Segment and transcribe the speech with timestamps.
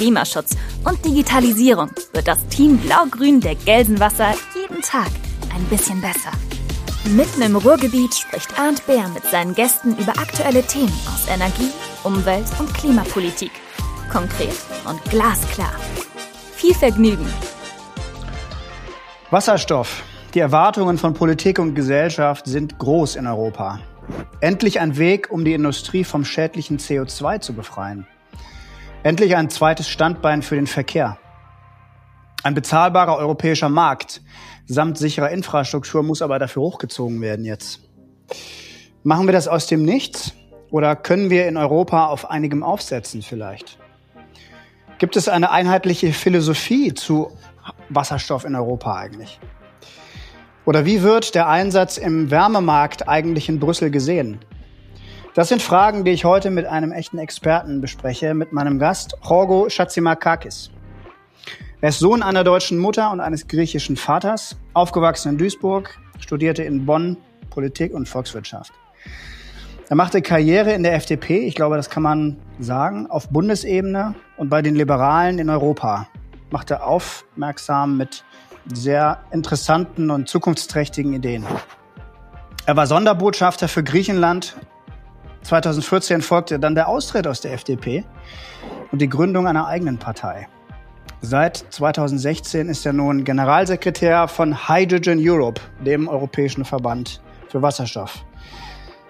[0.00, 0.56] Klimaschutz
[0.88, 5.10] und Digitalisierung wird das Team Blau-Grün der Gelsenwasser jeden Tag
[5.54, 6.30] ein bisschen besser.
[7.14, 11.68] Mitten im Ruhrgebiet spricht Arndt Bär mit seinen Gästen über aktuelle Themen aus Energie,
[12.02, 13.50] Umwelt und Klimapolitik
[14.10, 14.56] konkret
[14.88, 15.74] und glasklar.
[16.54, 17.26] Viel Vergnügen!
[19.30, 20.02] Wasserstoff.
[20.32, 23.80] Die Erwartungen von Politik und Gesellschaft sind groß in Europa.
[24.40, 28.06] Endlich ein Weg, um die Industrie vom schädlichen CO2 zu befreien.
[29.02, 31.16] Endlich ein zweites Standbein für den Verkehr.
[32.42, 34.20] Ein bezahlbarer europäischer Markt
[34.66, 37.80] samt sicherer Infrastruktur muss aber dafür hochgezogen werden jetzt.
[39.02, 40.34] Machen wir das aus dem Nichts
[40.70, 43.78] oder können wir in Europa auf einigem aufsetzen vielleicht?
[44.98, 47.30] Gibt es eine einheitliche Philosophie zu
[47.88, 49.40] Wasserstoff in Europa eigentlich?
[50.66, 54.40] Oder wie wird der Einsatz im Wärmemarkt eigentlich in Brüssel gesehen?
[55.40, 59.70] Das sind Fragen, die ich heute mit einem echten Experten bespreche, mit meinem Gast Jorgo
[59.70, 60.70] Schatzimakakis.
[61.80, 66.84] Er ist Sohn einer deutschen Mutter und eines griechischen Vaters, aufgewachsen in Duisburg, studierte in
[66.84, 67.16] Bonn
[67.48, 68.74] Politik und Volkswirtschaft.
[69.88, 74.50] Er machte Karriere in der FDP, ich glaube, das kann man sagen, auf Bundesebene und
[74.50, 76.06] bei den Liberalen in Europa.
[76.50, 78.24] Machte aufmerksam mit
[78.74, 81.46] sehr interessanten und zukunftsträchtigen Ideen.
[82.66, 84.54] Er war Sonderbotschafter für Griechenland.
[85.42, 88.04] 2014 folgte dann der Austritt aus der FDP
[88.92, 90.48] und die Gründung einer eigenen Partei.
[91.22, 98.24] Seit 2016 ist er nun Generalsekretär von Hydrogen Europe, dem europäischen Verband für Wasserstoff.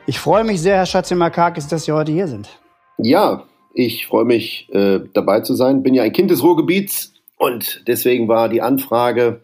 [0.06, 2.60] Ich freue mich sehr, Herr Schatzimakakis, dass Sie heute hier sind.
[2.98, 3.44] Ja,
[3.74, 5.82] ich freue mich, äh, dabei zu sein.
[5.82, 9.42] Bin ja ein Kind des Ruhrgebiets und deswegen war die Anfrage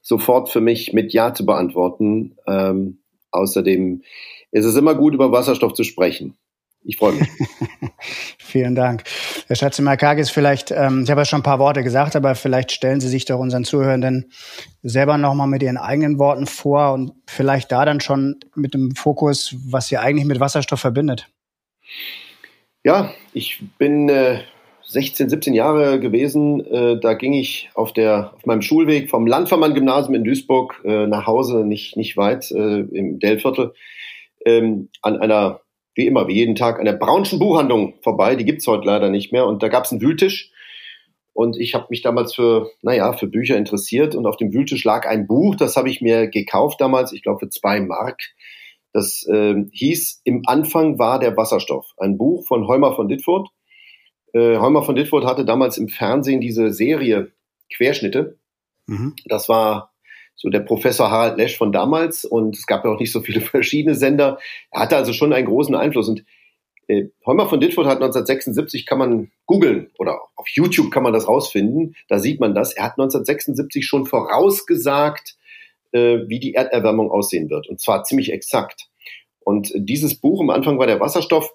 [0.00, 2.36] sofort für mich mit Ja zu beantworten.
[2.46, 2.98] Ähm,
[3.32, 4.02] außerdem
[4.54, 6.36] ist es immer gut, über Wasserstoff zu sprechen.
[6.84, 7.28] Ich freue mich.
[8.38, 9.02] Vielen Dank.
[9.48, 13.00] Herr Schatzimakakis, vielleicht, ähm, ich habe ja schon ein paar Worte gesagt, aber vielleicht stellen
[13.00, 14.30] Sie sich doch unseren Zuhörenden
[14.82, 19.56] selber nochmal mit Ihren eigenen Worten vor und vielleicht da dann schon mit dem Fokus,
[19.66, 21.26] was Sie eigentlich mit Wasserstoff verbindet.
[22.84, 24.40] Ja, ich bin äh,
[24.82, 26.64] 16, 17 Jahre gewesen.
[26.66, 31.26] Äh, da ging ich auf, der, auf meinem Schulweg vom Landvermann-Gymnasium in Duisburg äh, nach
[31.26, 33.72] Hause, nicht, nicht weit äh, im Dellviertel,
[34.44, 35.60] ähm, an einer
[35.94, 38.34] wie immer, wie jeden Tag, an der Braunschen Buchhandlung vorbei.
[38.36, 39.46] Die gibt's heute leider nicht mehr.
[39.46, 40.50] Und da gab's einen Wühltisch.
[41.32, 44.14] Und ich habe mich damals für, naja, für Bücher interessiert.
[44.14, 47.40] Und auf dem Wühltisch lag ein Buch, das habe ich mir gekauft damals, ich glaube
[47.40, 48.20] für zwei Mark.
[48.92, 51.86] Das äh, hieß Im Anfang war der Wasserstoff.
[51.96, 53.48] Ein Buch von Heumer von Dittfurt.
[54.32, 57.32] Äh, Heumer von Dittfurt hatte damals im Fernsehen diese Serie
[57.72, 58.38] Querschnitte.
[58.86, 59.14] Mhm.
[59.26, 59.93] Das war
[60.36, 63.40] so der Professor Harald Lesch von damals und es gab ja auch nicht so viele
[63.42, 64.38] verschiedene Sender.
[64.70, 66.24] Er hatte also schon einen großen Einfluss und
[66.88, 71.28] äh, Heumer von Ditford hat 1976, kann man googeln oder auf YouTube kann man das
[71.28, 72.72] rausfinden, da sieht man das.
[72.72, 75.36] Er hat 1976 schon vorausgesagt,
[75.92, 78.88] äh, wie die Erderwärmung aussehen wird und zwar ziemlich exakt.
[79.40, 81.50] Und dieses Buch, am Anfang war der Wasserstoff,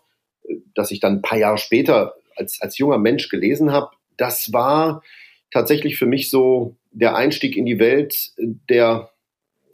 [0.48, 4.52] äh, das ich dann ein paar Jahre später als, als junger Mensch gelesen habe, das
[4.54, 5.04] war
[5.52, 9.12] tatsächlich für mich so der Einstieg in die Welt der,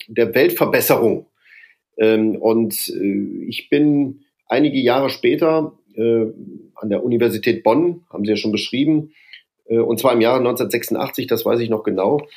[0.07, 1.27] der Weltverbesserung.
[1.97, 6.25] Ähm, und äh, ich bin einige Jahre später äh,
[6.75, 9.13] an der Universität Bonn, haben Sie ja schon beschrieben,
[9.65, 12.27] äh, und zwar im Jahre 1986, das weiß ich noch genau,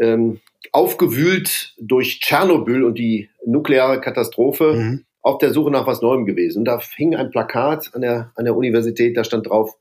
[0.00, 0.40] ähm,
[0.70, 5.04] aufgewühlt durch Tschernobyl und die nukleare Katastrophe mhm.
[5.20, 6.60] auf der Suche nach was Neuem gewesen.
[6.60, 9.74] Und da hing ein Plakat an der, an der Universität, da stand drauf,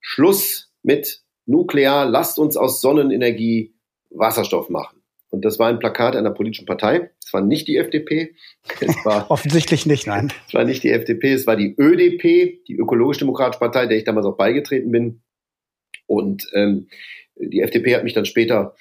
[0.00, 3.74] Schluss mit Nuklear, lasst uns aus Sonnenenergie
[4.10, 5.02] Wasserstoff machen.
[5.30, 7.10] Und das war ein Plakat einer politischen Partei.
[7.22, 8.34] Es war nicht die FDP.
[8.80, 10.32] Es war offensichtlich nicht, nein.
[10.46, 14.26] Es war nicht die FDP, es war die ÖDP, die Ökologisch-Demokratische Partei, der ich damals
[14.26, 15.22] auch beigetreten bin.
[16.06, 16.88] Und ähm,
[17.36, 18.74] die FDP hat mich dann später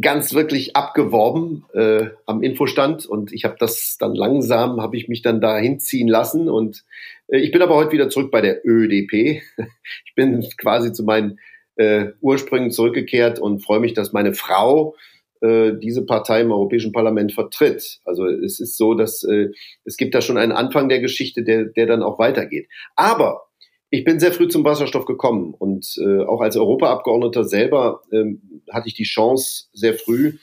[0.00, 5.22] ganz wirklich abgeworben äh, am Infostand und ich habe das dann langsam, habe ich mich
[5.22, 6.84] dann da hinziehen lassen und
[7.28, 9.42] äh, ich bin aber heute wieder zurück bei der ÖDP.
[10.04, 11.38] Ich bin quasi zu meinen
[11.78, 14.94] äh, Ursprüngen zurückgekehrt und freue mich, dass meine Frau
[15.40, 18.00] äh, diese Partei im Europäischen Parlament vertritt.
[18.04, 19.48] Also es ist so, dass äh,
[19.84, 22.68] es gibt da schon einen Anfang der Geschichte, der, der dann auch weitergeht.
[22.96, 23.44] Aber
[23.90, 28.24] ich bin sehr früh zum Wasserstoff gekommen und äh, auch als Europaabgeordneter selber äh,
[28.70, 30.34] hatte ich die Chance, sehr früh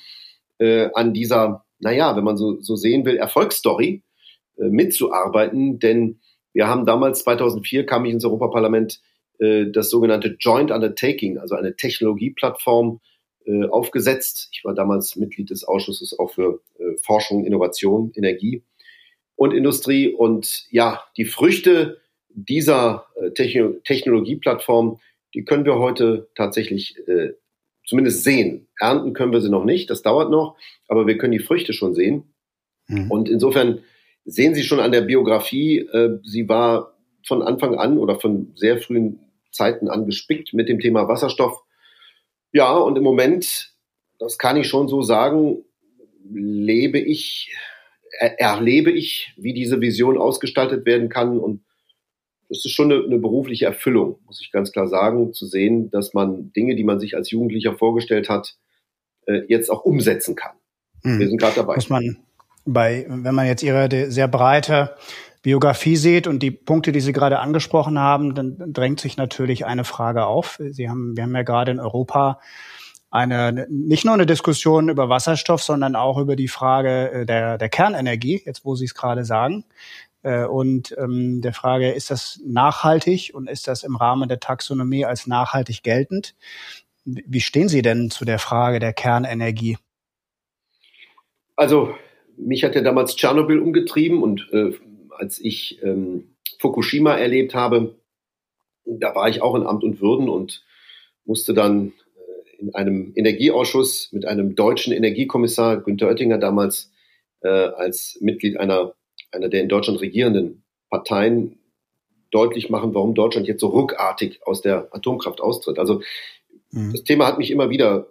[0.58, 4.04] äh, an dieser, naja, wenn man so, so sehen will, Erfolgsstory
[4.58, 5.80] äh, mitzuarbeiten.
[5.80, 6.22] Denn
[6.54, 9.02] wir haben damals, 2004, kam ich ins Europaparlament,
[9.40, 13.00] äh, das sogenannte Joint Undertaking, also eine Technologieplattform,
[13.46, 14.50] äh, aufgesetzt.
[14.52, 18.64] Ich war damals Mitglied des Ausschusses auch für äh, Forschung, Innovation, Energie
[19.36, 20.12] und Industrie.
[20.12, 25.00] Und ja, die Früchte dieser äh, Technologieplattform,
[25.34, 27.34] die können wir heute tatsächlich äh,
[27.86, 28.68] zumindest sehen.
[28.80, 31.94] Ernten können wir sie noch nicht, das dauert noch, aber wir können die Früchte schon
[31.94, 32.34] sehen.
[32.88, 33.12] Mhm.
[33.12, 33.84] Und insofern
[34.26, 36.95] sehen Sie schon an der Biografie, äh, sie war
[37.26, 39.20] von Anfang an oder von sehr frühen
[39.52, 41.64] Zeiten an gespickt mit dem Thema Wasserstoff.
[42.52, 43.74] Ja, und im Moment,
[44.20, 45.64] das kann ich schon so sagen,
[46.32, 47.54] lebe ich,
[48.20, 51.64] er, erlebe ich, wie diese Vision ausgestaltet werden kann und
[52.48, 56.14] das ist schon eine, eine, berufliche Erfüllung, muss ich ganz klar sagen, zu sehen, dass
[56.14, 58.56] man Dinge, die man sich als Jugendlicher vorgestellt hat,
[59.26, 60.56] äh, jetzt auch umsetzen kann.
[61.02, 61.76] Wir sind gerade dabei.
[61.76, 62.18] Muss man
[62.66, 64.96] bei, wenn man jetzt Ihre sehr breite
[65.46, 69.84] Biografie sieht und die Punkte, die Sie gerade angesprochen haben, dann drängt sich natürlich eine
[69.84, 70.60] Frage auf.
[70.60, 72.40] Sie haben, wir haben ja gerade in Europa
[73.12, 77.70] eine, nicht nur eine Diskussion über Wasserstoff, sondern auch über die Frage äh, der, der
[77.70, 79.66] Kernenergie, jetzt wo Sie es gerade sagen.
[80.24, 85.06] Äh, und ähm, der Frage, ist das nachhaltig und ist das im Rahmen der Taxonomie
[85.06, 86.34] als nachhaltig geltend?
[87.06, 89.78] Wie stehen Sie denn zu der Frage der Kernenergie?
[91.56, 91.94] Also
[92.36, 94.74] mich hat ja damals Tschernobyl umgetrieben und äh,
[95.20, 97.96] als ich ähm, Fukushima erlebt habe,
[98.86, 100.64] da war ich auch in Amt und Würden und
[101.26, 106.92] musste dann äh, in einem Energieausschuss mit einem deutschen Energiekommissar, Günter Oettinger damals,
[107.42, 108.96] äh, als Mitglied einer
[109.36, 111.60] einer der in Deutschland regierenden Parteien
[112.32, 115.78] deutlich machen, warum Deutschland jetzt so ruckartig aus der Atomkraft austritt.
[115.78, 116.02] Also
[116.72, 116.92] mhm.
[116.92, 118.08] das Thema hat mich immer wieder,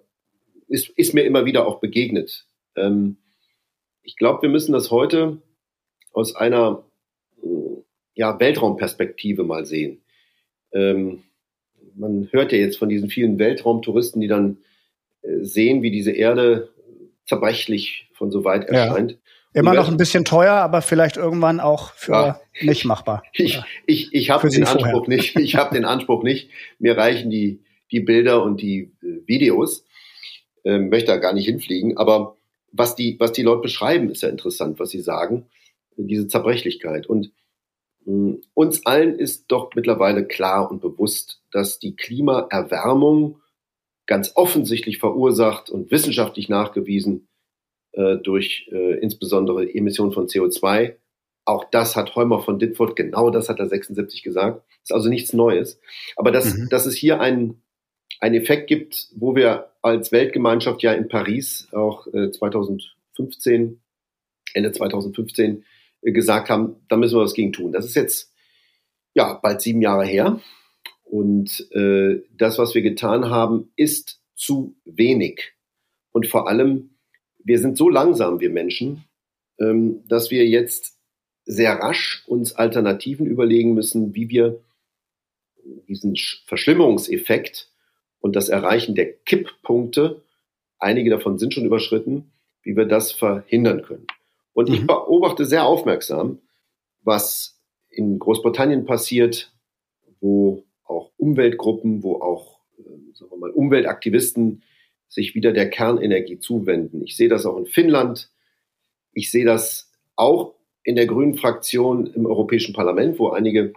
[0.69, 2.47] ist, ist mir immer wieder auch begegnet.
[2.77, 3.17] Ähm,
[4.03, 5.43] ich glaube, wir müssen das heute
[6.13, 6.85] aus einer
[8.15, 10.03] ja, Weltraumperspektive mal sehen.
[10.73, 11.23] Ähm,
[11.95, 14.59] man hört ja jetzt von diesen vielen Weltraumtouristen, die dann
[15.23, 16.71] äh, sehen, wie diese Erde
[17.27, 19.13] zerbrechlich von so weit erscheint.
[19.13, 19.19] Ja.
[19.57, 22.41] Immer noch ein bisschen teuer, aber vielleicht irgendwann auch für ja.
[22.61, 23.23] nicht machbar.
[23.35, 25.17] Ich, ich, ich habe den Anspruch vorher.
[25.17, 25.37] nicht.
[25.37, 26.51] Ich habe den Anspruch nicht.
[26.81, 27.63] Mir reichen die,
[27.93, 29.85] die Bilder und die äh, Videos.
[30.65, 31.97] Ähm, möchte da gar nicht hinfliegen.
[31.97, 32.37] Aber
[32.73, 35.47] was die, was die Leute beschreiben, ist ja interessant, was sie sagen.
[35.97, 37.07] Diese Zerbrechlichkeit.
[37.07, 37.31] Und
[38.07, 43.41] uns allen ist doch mittlerweile klar und bewusst, dass die Klimaerwärmung
[44.07, 47.29] ganz offensichtlich verursacht und wissenschaftlich nachgewiesen
[47.93, 50.97] äh, durch äh, insbesondere Emissionen von CO2.
[51.47, 54.63] Auch das hat Heumer von Ditford, genau das hat er 76 gesagt.
[54.83, 55.81] Ist also nichts Neues.
[56.17, 56.69] Aber dass, mhm.
[56.71, 57.63] dass es hier einen,
[58.21, 63.81] einen Effekt gibt, wo wir als Weltgemeinschaft ja in Paris auch äh, 2015,
[64.53, 65.63] Ende 2015 äh,
[66.13, 67.73] gesagt haben, da müssen wir was gegen tun.
[67.73, 68.33] Das ist jetzt
[69.15, 70.41] ja bald sieben Jahre her.
[71.05, 75.53] Und äh, das, was wir getan haben, ist zu wenig.
[76.13, 76.95] Und vor allem
[77.45, 79.05] wir sind so langsam, wir Menschen,
[79.61, 80.99] ähm, dass wir jetzt
[81.45, 84.61] sehr rasch uns Alternativen überlegen müssen, wie wir
[85.87, 86.17] diesen
[86.47, 87.71] Verschlimmerungseffekt
[88.21, 90.23] und das Erreichen der Kipppunkte,
[90.79, 94.07] einige davon sind schon überschritten, wie wir das verhindern können.
[94.55, 94.75] Und mhm.
[94.75, 96.39] ich beobachte sehr aufmerksam,
[97.03, 99.53] was in Großbritannien passiert,
[100.21, 102.83] wo auch Umweltgruppen, wo auch äh,
[103.15, 104.63] sagen wir mal, Umweltaktivisten
[105.09, 107.03] sich wieder der Kernenergie zuwenden.
[107.03, 108.31] Ich sehe das auch in Finnland.
[109.13, 113.75] Ich sehe das auch in der Grünen Fraktion im Europäischen Parlament, wo einige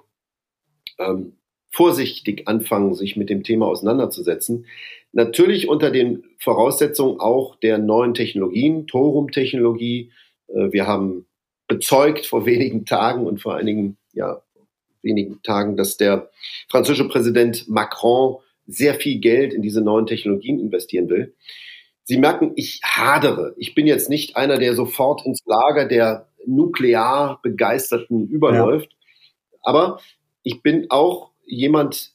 [0.98, 1.38] ähm,
[1.70, 4.66] vorsichtig anfangen, sich mit dem Thema auseinanderzusetzen.
[5.12, 10.12] Natürlich unter den Voraussetzungen auch der neuen Technologien, Torum-Technologie.
[10.48, 11.26] Wir haben
[11.68, 14.42] bezeugt vor wenigen Tagen und vor einigen, ja,
[15.02, 16.30] wenigen Tagen, dass der
[16.70, 21.36] französische Präsident Macron sehr viel Geld in diese neuen Technologien investieren will.
[22.04, 23.54] Sie merken, ich hadere.
[23.58, 28.92] Ich bin jetzt nicht einer, der sofort ins Lager der nuklear begeisterten überläuft.
[28.92, 29.60] Ja.
[29.62, 30.00] Aber
[30.44, 32.14] ich bin auch jemand,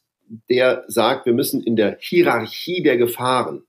[0.49, 3.65] der sagt, wir müssen in der Hierarchie der Gefahren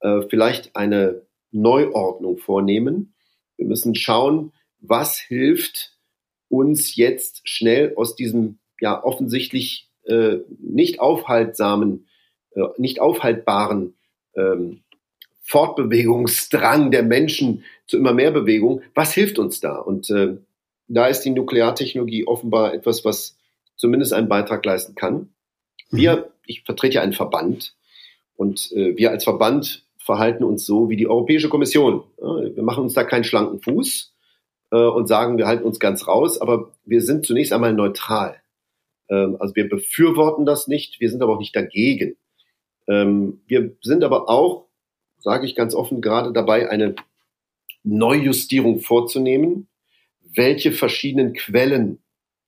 [0.00, 3.14] äh, vielleicht eine Neuordnung vornehmen.
[3.58, 5.98] Wir müssen schauen, was hilft
[6.48, 12.06] uns jetzt schnell aus diesem ja offensichtlich äh, nicht aufhaltsamen
[12.54, 13.94] äh, nicht aufhaltbaren
[14.34, 14.82] ähm,
[15.42, 18.82] Fortbewegungsdrang der Menschen zu immer mehr Bewegung.
[18.94, 19.76] Was hilft uns da?
[19.76, 20.36] Und äh,
[20.88, 23.36] da ist die Nukleartechnologie offenbar etwas, was
[23.76, 25.30] zumindest einen Beitrag leisten kann.
[25.90, 26.22] Wir, mhm.
[26.46, 27.74] ich vertrete ja einen Verband
[28.36, 32.02] und äh, wir als Verband verhalten uns so wie die Europäische Kommission.
[32.16, 34.14] Wir machen uns da keinen schlanken Fuß
[34.70, 38.40] äh, und sagen, wir halten uns ganz raus, aber wir sind zunächst einmal neutral.
[39.10, 42.16] Ähm, also wir befürworten das nicht, wir sind aber auch nicht dagegen.
[42.88, 44.64] Ähm, wir sind aber auch,
[45.18, 46.94] sage ich ganz offen, gerade dabei, eine
[47.82, 49.68] Neujustierung vorzunehmen,
[50.22, 51.98] welche verschiedenen Quellen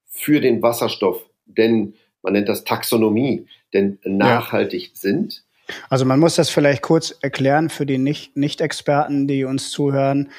[0.07, 4.91] für den Wasserstoff, denn man nennt das Taxonomie, denn nachhaltig ja.
[4.95, 5.45] sind.
[5.89, 10.31] Also man muss das vielleicht kurz erklären für die Nicht-Experten, die uns zuhören.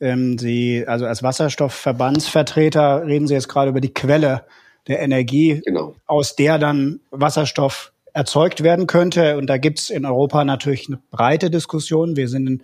[0.00, 4.44] Ähm, Sie, also als Wasserstoffverbandsvertreter reden Sie jetzt gerade über die Quelle
[4.86, 5.94] der Energie, genau.
[6.06, 9.36] aus der dann Wasserstoff erzeugt werden könnte.
[9.36, 12.16] Und da gibt's in Europa natürlich eine breite Diskussion.
[12.16, 12.62] Wir sind in,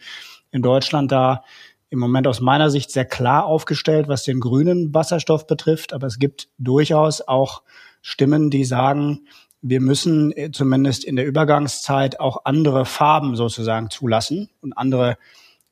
[0.50, 1.44] in Deutschland da
[1.90, 5.92] im Moment aus meiner Sicht sehr klar aufgestellt, was den grünen Wasserstoff betrifft.
[5.92, 7.62] Aber es gibt durchaus auch
[8.00, 9.26] Stimmen, die sagen,
[9.62, 15.16] wir müssen äh, zumindest in der Übergangszeit auch andere Farben sozusagen zulassen und andere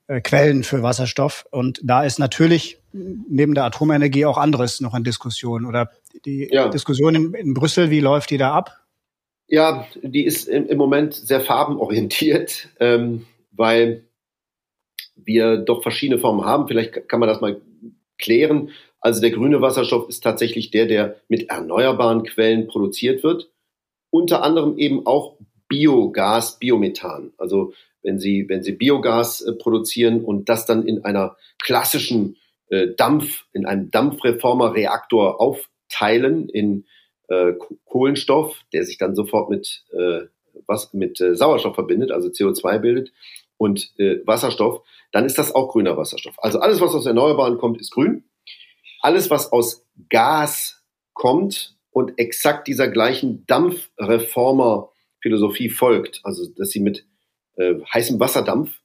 [0.06, 1.46] äh, Quellen für Wasserstoff.
[1.50, 5.66] Und da ist natürlich neben der Atomenergie auch anderes noch in Diskussion.
[5.66, 5.90] Oder
[6.24, 6.68] die ja.
[6.68, 8.76] Diskussion in, in, Brüssel, wie läuft die da ab?
[9.48, 14.04] Ja, die ist im, im Moment sehr farbenorientiert, ähm, weil
[15.16, 16.68] wir doch verschiedene Formen haben.
[16.68, 17.60] Vielleicht kann man das mal
[18.18, 18.70] klären.
[19.00, 23.50] Also der grüne Wasserstoff ist tatsächlich der, der mit erneuerbaren Quellen produziert wird
[24.10, 25.36] unter anderem eben auch
[25.68, 27.32] Biogas, Biomethan.
[27.38, 32.36] Also wenn Sie, wenn Sie Biogas äh, produzieren und das dann in einer klassischen
[32.68, 36.86] äh, Dampf, in einem Dampfreformer-Reaktor aufteilen in
[37.28, 37.52] äh,
[37.84, 40.22] Kohlenstoff, der sich dann sofort mit, äh,
[40.66, 43.12] was, mit äh, Sauerstoff verbindet, also CO2 bildet,
[43.56, 46.34] und äh, Wasserstoff, dann ist das auch grüner Wasserstoff.
[46.38, 48.24] Also alles, was aus Erneuerbaren kommt, ist grün.
[49.02, 56.20] Alles, was aus Gas kommt, und exakt dieser gleichen Dampfreformer-Philosophie folgt.
[56.24, 57.06] Also, dass sie mit
[57.56, 58.80] äh, heißem Wasserdampf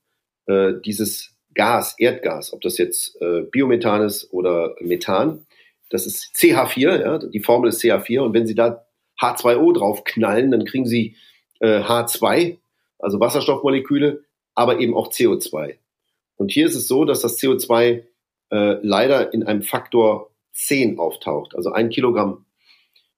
[0.48, 5.46] äh, dieses Gas, Erdgas, ob das jetzt äh, Biomethan ist oder Methan,
[5.90, 8.86] das ist CH4, ja, die Formel ist CH4 und wenn Sie da
[9.22, 11.16] H2O drauf knallen, dann kriegen Sie
[11.60, 12.58] äh, H2,
[13.00, 14.24] also Wasserstoffmoleküle,
[14.56, 15.76] aber eben auch CO2.
[16.38, 18.04] Und hier ist es so, dass das CO2
[18.52, 21.56] äh, leider in einem Faktor 10 auftaucht.
[21.56, 22.45] Also ein Kilogramm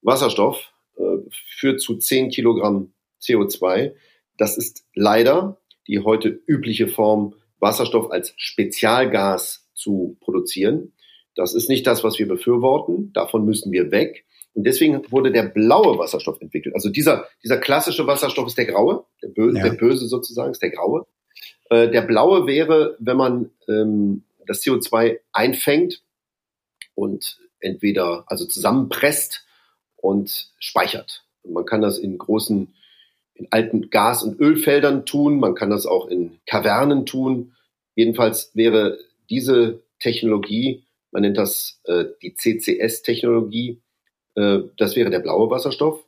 [0.08, 1.18] Wasserstoff äh,
[1.60, 3.94] führt zu 10 Kilogramm CO2.
[4.38, 10.94] Das ist leider die heute übliche Form, Wasserstoff als Spezialgas zu produzieren.
[11.36, 13.12] Das ist nicht das, was wir befürworten.
[13.14, 14.26] Davon müssen wir weg.
[14.54, 16.74] Und deswegen wurde der blaue Wasserstoff entwickelt.
[16.74, 19.64] Also dieser, dieser klassische Wasserstoff ist der graue, der, Bö ja.
[19.64, 21.06] der böse sozusagen ist der graue.
[21.70, 26.02] Äh, der blaue wäre, wenn man ähm, das CO2 einfängt
[26.96, 29.47] und entweder also zusammenpresst
[29.98, 31.26] und speichert.
[31.44, 32.74] Man kann das in großen,
[33.36, 37.54] in alten Gas- und Ölfeldern tun, man kann das auch in Kavernen tun.
[37.96, 39.00] Jedenfalls wäre
[39.30, 43.82] diese Technologie, man nennt das äh, die CCS-Technologie,
[44.36, 46.04] äh, das wäre der blaue Wasserstoff.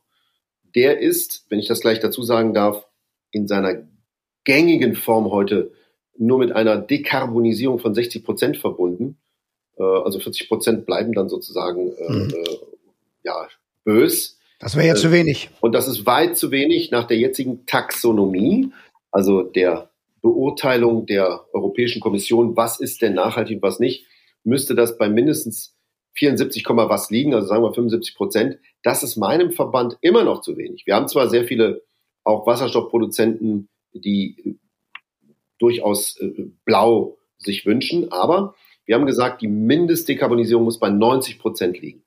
[0.75, 2.87] Der ist, wenn ich das gleich dazu sagen darf,
[3.31, 3.87] in seiner
[4.43, 5.71] gängigen Form heute
[6.17, 9.17] nur mit einer Dekarbonisierung von 60 Prozent verbunden.
[9.77, 12.33] Äh, also 40 Prozent bleiben dann sozusagen äh, mhm.
[12.33, 12.57] Äh,
[13.23, 13.47] ja,
[13.89, 14.37] bös.
[14.59, 15.49] Das wäre jetzt äh, zu wenig.
[15.61, 18.71] Und das ist weit zu wenig nach der jetzigen Taxonomie,
[19.11, 19.89] also der
[20.21, 24.05] Beurteilung der Europäischen Kommission, was ist denn nachhaltig und was nicht,
[24.43, 25.75] müsste das bei mindestens
[26.13, 28.59] 74, was liegen, also sagen wir 75 Prozent.
[28.83, 30.85] Das ist meinem Verband immer noch zu wenig.
[30.85, 31.81] Wir haben zwar sehr viele
[32.23, 34.59] auch Wasserstoffproduzenten, die
[35.57, 38.53] durchaus äh, blau sich wünschen, aber
[38.85, 42.03] wir haben gesagt, die Mindestdekarbonisierung muss bei 90 Prozent liegen.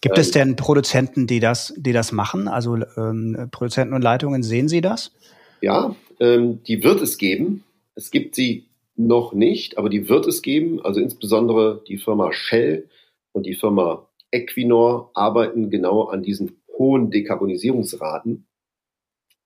[0.00, 2.48] Gibt ähm, es denn Produzenten, die das, die das machen?
[2.48, 5.12] Also ähm, Produzenten und Leitungen, sehen Sie das?
[5.60, 7.64] Ja, ähm, die wird es geben.
[7.94, 10.80] Es gibt sie noch nicht, aber die wird es geben.
[10.84, 12.88] Also insbesondere die Firma Shell
[13.32, 18.46] und die Firma Equinor arbeiten genau an diesen hohen Dekarbonisierungsraten.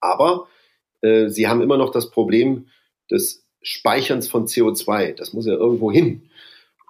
[0.01, 0.49] Aber
[1.01, 2.67] äh, sie haben immer noch das Problem
[3.11, 5.15] des Speicherns von CO2.
[5.15, 6.31] Das muss ja irgendwo hin.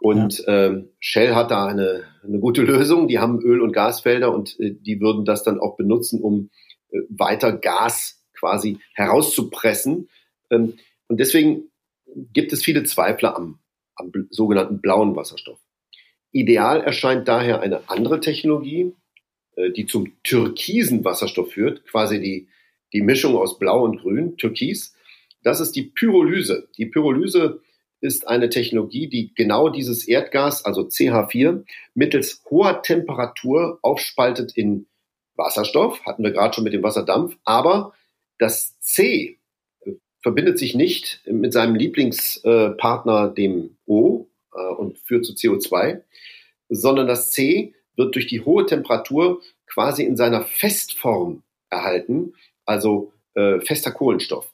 [0.00, 0.66] Und ja.
[0.66, 3.06] ähm, Shell hat da eine, eine gute Lösung.
[3.06, 6.50] Die haben Öl- und Gasfelder und äh, die würden das dann auch benutzen, um
[6.90, 10.08] äh, weiter Gas quasi herauszupressen.
[10.50, 10.78] Ähm,
[11.08, 11.70] und deswegen
[12.32, 13.58] gibt es viele Zweifler am,
[13.94, 15.60] am sogenannten blauen Wasserstoff.
[16.32, 18.94] Ideal erscheint daher eine andere Technologie,
[19.56, 22.48] äh, die zum türkisen Wasserstoff führt, quasi die,
[22.94, 24.94] die Mischung aus Blau und Grün, Türkis.
[25.42, 26.68] Das ist die Pyrolyse.
[26.78, 27.60] Die Pyrolyse
[28.00, 31.64] ist eine Technologie, die genau dieses Erdgas, also CH4,
[31.94, 34.86] mittels hoher Temperatur aufspaltet in
[35.36, 37.94] Wasserstoff, hatten wir gerade schon mit dem Wasserdampf, aber
[38.38, 39.38] das C
[40.22, 46.02] verbindet sich nicht mit seinem Lieblingspartner, dem O, äh, und führt zu CO2,
[46.68, 53.60] sondern das C wird durch die hohe Temperatur quasi in seiner Festform erhalten, also äh,
[53.60, 54.49] fester Kohlenstoff.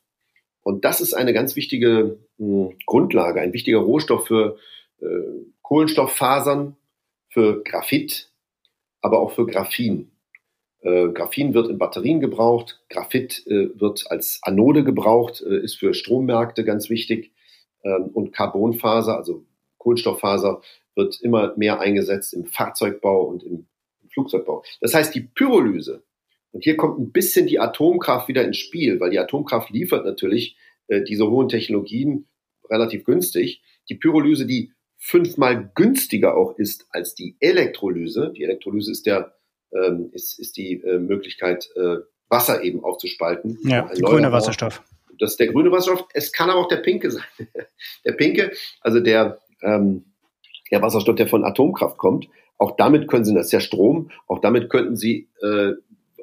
[0.66, 4.56] Und das ist eine ganz wichtige mh, hm, Grundlage, ein wichtiger Rohstoff für
[5.00, 5.06] äh,
[5.62, 6.74] Kohlenstofffasern,
[7.28, 8.32] für Graphit,
[9.00, 10.10] aber auch für Graphin.
[10.80, 15.94] Äh, Graphin wird in Batterien gebraucht, Graphit äh, wird als Anode gebraucht, äh, ist für
[15.94, 17.30] Strommärkte ganz wichtig
[17.84, 19.44] ähm, und Carbonfaser, also
[19.78, 20.62] Kohlenstofffaser,
[20.96, 23.68] wird immer mehr eingesetzt im Fahrzeugbau und im,
[24.02, 24.64] im Flugzeugbau.
[24.80, 26.02] Das heißt, die Pyrolyse,
[26.52, 30.56] und hier kommt ein bisschen die Atomkraft wieder ins Spiel, weil die Atomkraft liefert natürlich
[30.88, 32.26] äh, diese hohen Technologien
[32.70, 33.62] relativ günstig.
[33.88, 38.32] Die Pyrolyse, die fünfmal günstiger auch ist als die Elektrolyse.
[38.34, 39.36] Die Elektrolyse ist der
[39.72, 41.96] ähm, ist, ist die äh, Möglichkeit, äh,
[42.28, 43.58] Wasser eben aufzuspalten.
[43.62, 44.82] Ja, der grüne Wasserstoff.
[45.18, 46.06] Das ist der grüne Wasserstoff.
[46.12, 47.24] Es kann aber auch der pinke sein.
[48.04, 50.04] der pinke, also der, ähm,
[50.70, 52.28] der Wasserstoff, der von Atomkraft kommt.
[52.58, 55.72] Auch damit können Sie, das ist ja Strom, auch damit könnten Sie äh,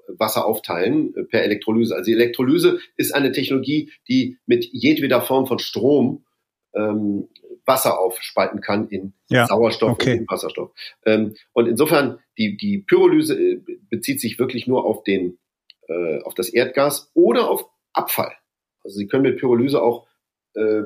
[0.07, 1.95] Wasser aufteilen äh, per Elektrolyse.
[1.95, 6.25] Also die Elektrolyse ist eine Technologie, die mit jedweder Form von Strom
[6.73, 7.29] ähm,
[7.65, 10.13] Wasser aufspalten kann in ja, Sauerstoff okay.
[10.13, 10.71] und in Wasserstoff.
[11.05, 15.37] Ähm, und insofern, die, die Pyrolyse äh, bezieht sich wirklich nur auf den,
[15.87, 18.33] äh, auf das Erdgas oder auf Abfall.
[18.83, 20.07] Also Sie können mit Pyrolyse auch
[20.55, 20.83] äh,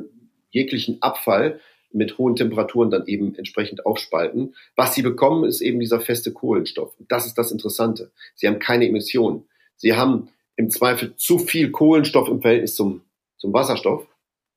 [0.51, 1.59] jeglichen Abfall
[1.97, 4.55] mit hohen Temperaturen dann eben entsprechend aufspalten.
[4.75, 6.93] Was Sie bekommen, ist eben dieser feste Kohlenstoff.
[7.07, 8.11] Das ist das Interessante.
[8.35, 9.47] Sie haben keine Emissionen.
[9.75, 13.01] Sie haben im Zweifel zu viel Kohlenstoff im Verhältnis zum,
[13.37, 14.07] zum Wasserstoff.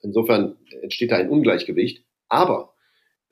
[0.02, 2.04] Insofern entsteht da ein Ungleichgewicht.
[2.28, 2.75] Aber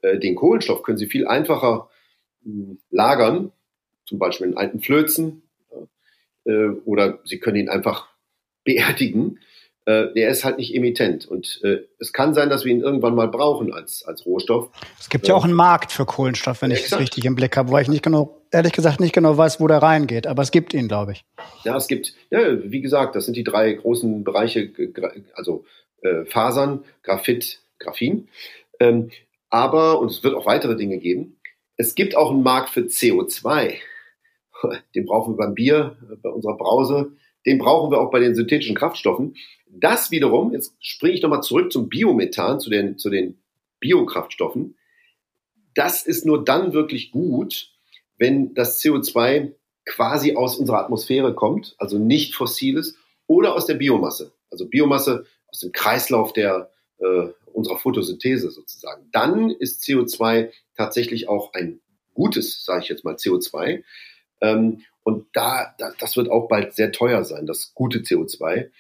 [0.03, 1.91] äh, den Kohlenstoff können Sie viel einfacher
[2.43, 3.53] mh, hm, lagern,
[4.07, 5.43] zum Beispiel in alten Flözen,
[6.45, 8.09] äh, oder Sie können ihn einfach
[8.65, 9.41] beerdigen.
[9.89, 11.27] Äh, der ist halt nicht emittent.
[11.27, 14.69] Und äh, es kann sein, dass wir ihn irgendwann mal brauchen als, als Rohstoff.
[15.01, 17.73] Es gibt ja auch einen Markt für Kohlenstoff, wenn ich es richtig im Blick habe,
[17.73, 20.27] weil ich nicht genau, ehrlich gesagt nicht genau weiß, wo der reingeht.
[20.27, 21.25] Aber es gibt ihn, glaube ich.
[21.65, 24.71] Ja, es gibt, ja, wie gesagt, das sind die drei großen Bereiche,
[25.33, 25.65] also
[26.03, 28.29] äh, Fasern, Graphit, Graphin.
[28.81, 29.11] Ähm,
[29.49, 31.41] aber, und es wird auch weitere Dinge geben,
[31.79, 33.73] es gibt auch einen Markt für CO2.
[34.95, 37.13] Den brauchen wir beim Bier, äh, bei unserer Brause.
[37.47, 39.35] Den brauchen wir auch bei den synthetischen Kraftstoffen.
[39.71, 43.39] Das wiederum, jetzt springe ich nochmal zurück zum Biomethan, zu den, zu den
[43.81, 44.77] Biokraftstoffen.
[45.75, 47.71] Das ist nur dann wirklich gut,
[48.17, 49.53] wenn das CO2
[49.85, 54.33] quasi aus unserer Atmosphäre kommt, also nicht fossiles, oder aus der Biomasse.
[54.51, 59.09] Also Biomasse aus dem Kreislauf der, äh, unserer Photosynthese sozusagen.
[59.13, 61.81] Dann ist CO2 tatsächlich auch ein
[62.15, 63.83] gutes, sage ich jetzt mal, CO2.
[64.41, 68.71] Ähm, und da, da, das wird auch bald sehr teuer sein, das gute CO2.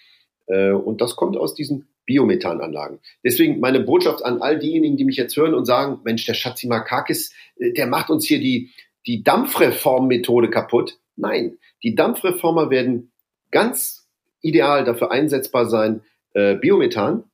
[0.49, 3.01] Äh, und das kommt aus diesen Biomethananlagen.
[3.23, 7.33] Deswegen meine Botschaft an all diejenigen, die mich jetzt hören und sagen, Mensch, der Schatzimakakis,
[7.57, 8.71] äh, der macht uns hier die,
[9.07, 10.99] die Dampfreformmethode kaputt.
[11.17, 13.13] Nein, die Dampfreformer werden
[13.51, 14.09] ganz
[14.41, 16.03] ideal dafür einsetzbar sein,
[16.35, 17.25] äh, Biomethan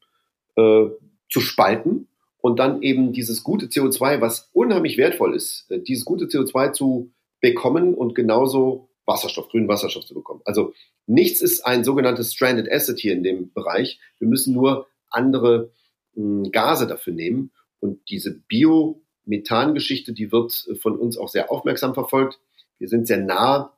[0.57, 2.07] zu spalten
[2.40, 7.92] und dann eben dieses gute CO2, was unheimlich wertvoll ist, dieses gute CO2 zu bekommen
[7.92, 10.40] und genauso Wasserstoff, grünen Wasserstoff zu bekommen.
[10.44, 10.72] Also
[11.06, 14.00] nichts ist ein sogenanntes Stranded Asset hier in dem Bereich.
[14.18, 15.70] Wir müssen nur andere
[16.14, 17.50] mh, hm, Gase dafür nehmen.
[17.80, 22.38] Und diese Biomethan-Geschichte, die wird von uns auch sehr aufmerksam verfolgt.
[22.78, 23.76] Wir sind sehr nah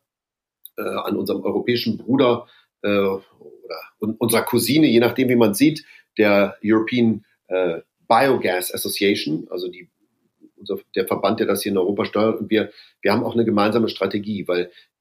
[0.77, 2.47] äh, an unserem europäischen Bruder
[2.83, 3.25] äh, oder
[4.19, 5.85] unserer Cousine, je nachdem, wie man sieht,
[6.19, 9.89] der European äh, Biogas Association, also die,
[10.57, 12.41] unser, der Verband, der das hier in Europa steuert.
[12.41, 12.71] Und wir,
[13.03, 14.96] wir haben auch eine gemeinsame Strategie, weil äh,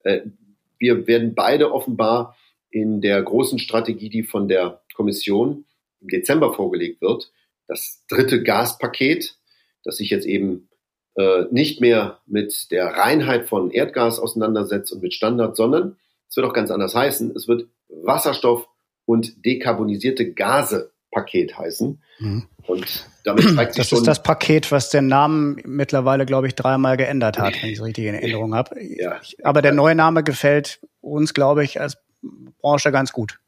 [0.78, 2.36] wir werden beide offenbar
[2.70, 5.64] in der großen Strategie, die von der Kommission
[6.00, 7.32] im Dezember vorgelegt wird,
[7.66, 9.38] das dritte Gaspaket,
[9.84, 10.68] das sich jetzt eben
[11.16, 15.96] äh, nicht mehr mit der Reinheit von Erdgas auseinandersetzt und mit Standards, sondern
[16.28, 17.34] es wird auch ganz anders heißen.
[17.34, 18.68] Es wird Wasserstoff
[19.04, 21.98] und dekarbonisierte Gase Paket heißen.
[22.18, 22.46] Mhm.
[22.66, 26.54] Und damit zeigt sich Das schon, ist das Paket, was den Namen mittlerweile, glaube ich,
[26.54, 28.76] dreimal geändert hat, wenn ich es richtig in Erinnerung habe.
[28.82, 29.18] Ja.
[29.42, 31.96] Aber der neue Name gefällt uns, glaube ich, als
[32.60, 33.38] Branche ganz gut.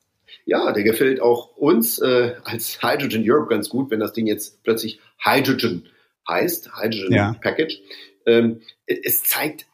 [0.46, 4.62] Ja, der gefällt auch uns äh, als Hydrogen Europe ganz gut, wenn das Ding jetzt
[4.62, 5.88] plötzlich Hydrogen
[6.26, 7.36] heißt, Hydrogen ja.
[7.42, 7.80] Package.
[8.24, 9.66] Ähm, es zeigt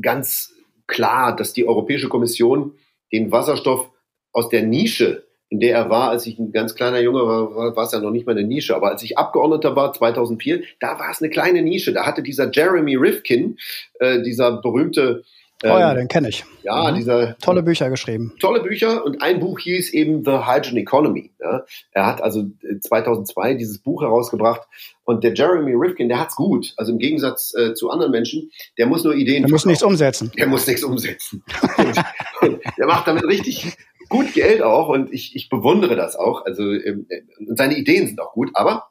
[0.00, 0.54] ganz
[0.86, 2.78] klar, dass die Europäische Kommission
[3.12, 3.90] den Wasserstoff
[4.32, 7.76] aus der Nische in der er war, als ich ein ganz kleiner Junge war, war,
[7.76, 8.74] war es ja noch nicht mal eine Nische.
[8.74, 11.92] Aber als ich Abgeordneter war, 2004, da war es eine kleine Nische.
[11.92, 13.58] Da hatte dieser Jeremy Rifkin,
[14.00, 15.24] äh, dieser berühmte
[15.64, 16.44] oh ja, ähm, den kenne ich.
[16.62, 16.96] Ja, mhm.
[16.96, 18.32] dieser tolle Bücher geschrieben.
[18.40, 21.30] Tolle Bücher und ein Buch hieß eben The Hydrogen Economy.
[21.40, 21.64] Ja.
[21.92, 22.44] Er hat also
[22.80, 24.62] 2002 äh, dieses Buch herausgebracht
[25.04, 26.72] und der Jeremy Rifkin, der hat's gut.
[26.76, 29.42] Also im Gegensatz äh, zu anderen Menschen, der muss nur Ideen.
[29.42, 30.32] Der muss nichts umsetzen.
[30.38, 31.44] Der muss nichts umsetzen.
[31.78, 31.98] und,
[32.40, 33.76] und der macht damit richtig
[34.08, 36.44] gut Geld auch und ich, ich bewundere das auch.
[36.44, 37.06] Also ähm,
[37.54, 38.88] seine Ideen sind auch gut, aber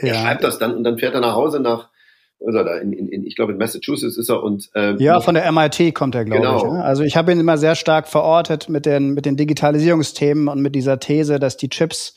[0.00, 0.08] ja.
[0.08, 1.90] er schreibt das dann und dann fährt er nach Hause nach
[2.40, 2.78] er da?
[2.78, 5.94] In, in, in, ich glaube, in Massachusetts ist er und äh, ja, von der MIT
[5.94, 6.56] kommt er, glaube genau.
[6.56, 6.62] ich.
[6.64, 6.84] Ne?
[6.84, 10.74] Also ich habe ihn immer sehr stark verortet mit den mit den Digitalisierungsthemen und mit
[10.74, 12.14] dieser These, dass die Chips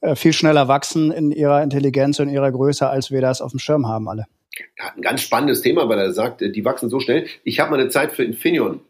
[0.00, 3.58] äh, viel schneller wachsen in ihrer Intelligenz und ihrer Größe, als wir das auf dem
[3.58, 4.26] Schirm haben alle.
[4.78, 7.26] Ja, ein ganz spannendes Thema, weil er sagt, die wachsen so schnell.
[7.42, 8.80] Ich habe mal eine Zeit für Infineon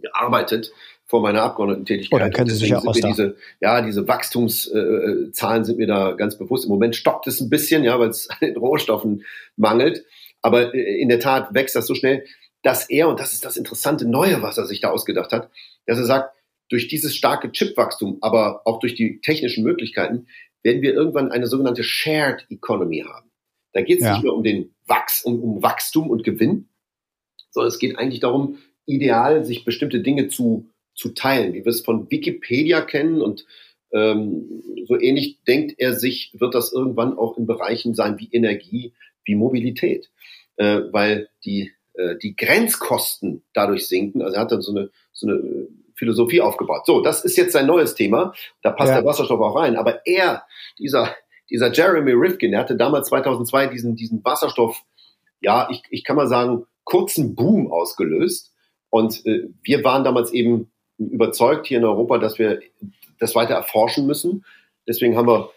[0.00, 0.72] gearbeitet
[1.06, 2.22] vor meiner Abgeordnetentätigkeit.
[2.22, 6.38] Oh, können Sie sich ja aus diese, ja, diese Wachstumszahlen äh, sind mir da ganz
[6.38, 6.64] bewusst.
[6.64, 9.24] Im Moment stockt es ein bisschen, ja, weil es an den Rohstoffen
[9.56, 10.04] mangelt.
[10.40, 12.24] Aber äh, in der Tat wächst das so schnell,
[12.62, 15.50] dass er, und das ist das interessante Neue, was er sich da ausgedacht hat,
[15.86, 16.34] dass er sagt,
[16.70, 20.26] durch dieses starke Chipwachstum, aber auch durch die technischen Möglichkeiten,
[20.62, 23.30] werden wir irgendwann eine sogenannte Shared Economy haben.
[23.74, 24.14] Da geht es ja.
[24.14, 26.70] nicht mehr um den Wachs, um, um Wachstum und Gewinn,
[27.50, 31.80] sondern es geht eigentlich darum, ideal sich bestimmte Dinge zu zu teilen, wie wir es
[31.80, 33.46] von Wikipedia kennen und
[33.94, 38.92] ähm, so ähnlich denkt er sich, wird das irgendwann auch in Bereichen sein wie Energie,
[39.24, 40.10] wie Mobilität,
[40.56, 44.20] äh, weil die, äh, die Grenzkosten dadurch sinken.
[44.20, 46.86] Also er hat dann so eine, so eine Philosophie aufgebaut.
[46.86, 48.34] So, das ist jetzt sein neues Thema.
[48.62, 48.96] Da passt ja.
[48.96, 49.76] der Wasserstoff auch rein.
[49.76, 50.44] Aber er,
[50.80, 51.14] dieser,
[51.48, 54.82] dieser Jeremy Rifkin, der hatte damals 2002 diesen, diesen Wasserstoff,
[55.40, 58.52] ja, ich, ich kann mal sagen, kurzen Boom ausgelöst.
[58.90, 62.60] Und äh, wir waren damals eben überzeugt hier in Europa, dass wir
[63.18, 64.44] das weiter erforschen müssen.
[64.86, 65.50] Deswegen haben wir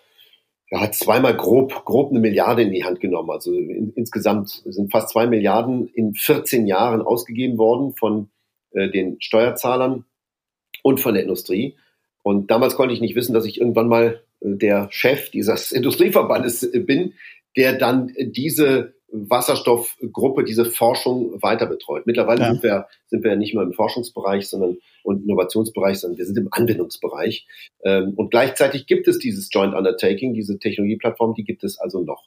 [0.70, 3.30] ja, zweimal grob, grob eine Milliarde in die Hand genommen.
[3.30, 8.30] Also in, insgesamt sind fast zwei Milliarden in 14 Jahren ausgegeben worden von
[8.72, 10.06] äh, den Steuerzahlern
[10.84, 11.76] und von der Industrie.
[12.24, 16.64] Und damals konnte ich nicht wissen, dass ich irgendwann mal äh, der Chef dieses Industrieverbandes
[16.64, 17.14] äh, bin,
[17.56, 22.06] der dann diese Wasserstoffgruppe diese Forschung weiter betreut.
[22.06, 22.52] Mittlerweile ja.
[22.52, 26.50] sind wir sind wir nicht mehr im Forschungsbereich, sondern und Innovationsbereich, sondern wir sind im
[26.52, 27.48] Anwendungsbereich.
[27.84, 32.26] Ähm, und gleichzeitig gibt es dieses Joint Undertaking, diese Technologieplattform, die gibt es also noch.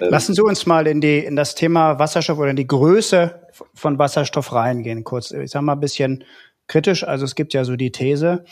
[0.00, 3.48] Ähm, Lassen Sie uns mal in die in das Thema Wasserstoff oder in die Größe
[3.74, 5.02] von Wasserstoff reingehen.
[5.02, 6.24] Kurz, ich sage mal ein bisschen
[6.68, 7.04] kritisch.
[7.04, 8.44] Also es gibt ja so die These,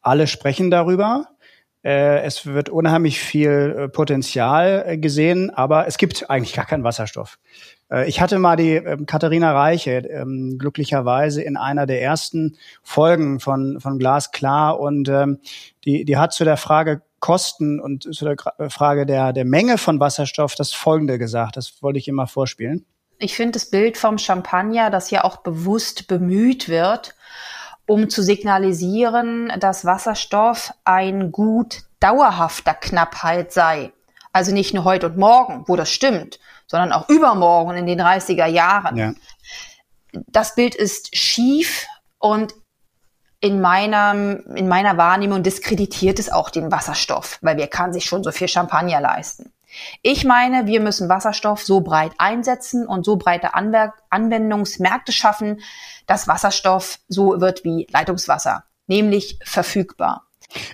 [0.00, 1.28] alle sprechen darüber.
[1.86, 6.82] Äh, es wird unheimlich viel äh, Potenzial äh, gesehen, aber es gibt eigentlich gar keinen
[6.82, 7.38] Wasserstoff.
[8.08, 13.78] Ich hatte mal die ähm, Katharina Reiche ähm, glücklicherweise in einer der ersten Folgen von,
[13.78, 15.38] von Glas klar und ähm,
[15.84, 18.36] die, die hat zu der Frage Kosten und zu der
[18.68, 21.56] Frage der, der Menge von Wasserstoff das Folgende gesagt.
[21.56, 22.84] Das wollte ich immer vorspielen.
[23.18, 27.14] Ich finde das Bild vom Champagner, das ja auch bewusst bemüht wird,
[27.86, 33.92] um zu signalisieren, dass Wasserstoff ein Gut dauerhafter Knappheit sei.
[34.32, 38.46] Also nicht nur heute und morgen, wo das stimmt, sondern auch übermorgen in den 30er
[38.46, 38.96] Jahren.
[38.96, 39.14] Ja.
[40.12, 41.86] Das Bild ist schief
[42.18, 42.54] und
[43.40, 48.24] in meiner, in meiner Wahrnehmung diskreditiert es auch den Wasserstoff, weil wer kann sich schon
[48.24, 49.52] so viel Champagner leisten?
[50.02, 55.60] Ich meine, wir müssen Wasserstoff so breit einsetzen und so breite Anwer Anwendungsmärkte schaffen,
[56.06, 60.22] dass Wasserstoff so wird wie Leitungswasser, nämlich verfügbar.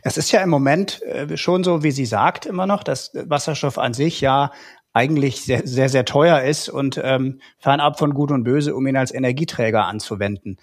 [0.02, 3.78] Es ist ja im Moment äh, schon so, wie sie sagt, immer noch, dass Wasserstoff
[3.78, 4.52] an sich ja
[4.92, 8.96] eigentlich sehr, sehr, sehr teuer ist und ähm, fernab von Gut und Böse, um ihn
[8.96, 10.58] als Energieträger anzuwenden.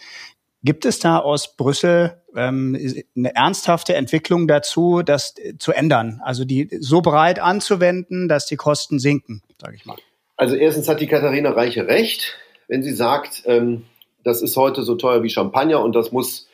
[0.64, 2.78] Gibt es da aus Brüssel ähm,
[3.16, 6.20] eine ernsthafte Entwicklung dazu, das zu ändern?
[6.24, 9.98] Also die so breit anzuwenden, dass die Kosten sinken, sage ich mal.
[10.36, 13.86] Also erstens hat die Katharina Reiche recht, wenn sie sagt, ähm,
[14.24, 16.50] das ist heute so teuer wie Champagner und das muss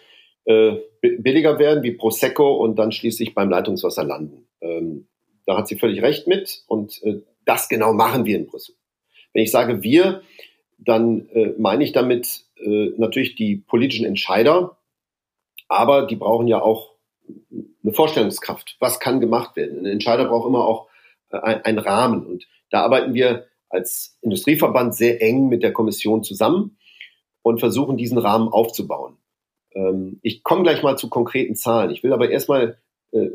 [0.46, 4.48] äh, billiger werden wie Prosecco und dann schließlich beim Leitungswasser landen.
[4.62, 5.08] Ähm,
[5.46, 8.76] da hat sie völlig recht mit und äh, das genau machen wir in Brüssel.
[9.34, 10.22] Wenn ich sage wir,
[10.78, 14.78] dann äh, meine ich damit äh, natürlich die politischen Entscheider,
[15.68, 16.96] aber die brauchen ja auch
[17.84, 18.78] eine Vorstellungskraft.
[18.80, 19.80] Was kann gemacht werden?
[19.80, 20.88] Ein Entscheider braucht immer auch
[21.32, 22.26] äh, einen Rahmen.
[22.26, 26.78] Und da arbeiten wir als Industrieverband sehr eng mit der Kommission zusammen
[27.42, 29.18] und versuchen, diesen Rahmen aufzubauen.
[29.74, 31.92] Ähm, ich komme gleich mal zu konkreten Zahlen.
[31.92, 32.78] Ich will aber erstmal
[33.12, 33.30] äh,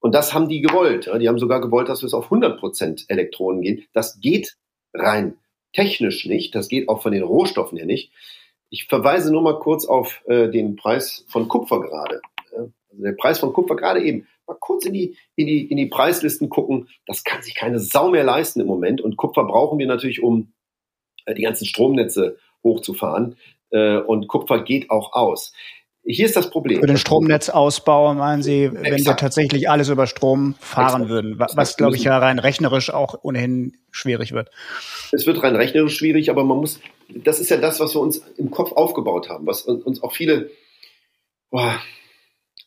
[0.00, 1.10] Und das haben die gewollt.
[1.20, 3.84] Die haben sogar gewollt, dass wir es auf 100 Prozent Elektronen gehen.
[3.92, 4.56] Das geht
[4.94, 5.36] rein
[5.72, 6.54] technisch nicht.
[6.54, 8.12] Das geht auch von den Rohstoffen her nicht.
[8.70, 12.20] Ich verweise nur mal kurz auf äh, den Preis von Kupfer gerade.
[12.52, 15.86] Also der Preis von Kupfer gerade eben mal kurz in die, in die, in die
[15.86, 16.88] Preislisten gucken.
[17.06, 19.00] Das kann sich keine Sau mehr leisten im Moment.
[19.00, 20.52] Und Kupfer brauchen wir natürlich, um
[21.26, 23.36] äh, die ganzen Stromnetze hochzufahren.
[23.70, 25.52] Äh, und Kupfer geht auch aus.
[26.04, 26.80] Hier ist das Problem.
[26.80, 29.06] Für den Stromnetzausbau meinen Sie, wenn Exakt.
[29.06, 31.08] wir tatsächlich alles über Strom fahren Exakt.
[31.10, 34.50] würden, was, was glaube ich ja rein rechnerisch auch ohnehin schwierig wird.
[35.12, 36.80] Es wird rein rechnerisch schwierig, aber man muss,
[37.14, 40.50] das ist ja das, was wir uns im Kopf aufgebaut haben, was uns auch viele,
[41.50, 41.80] boah,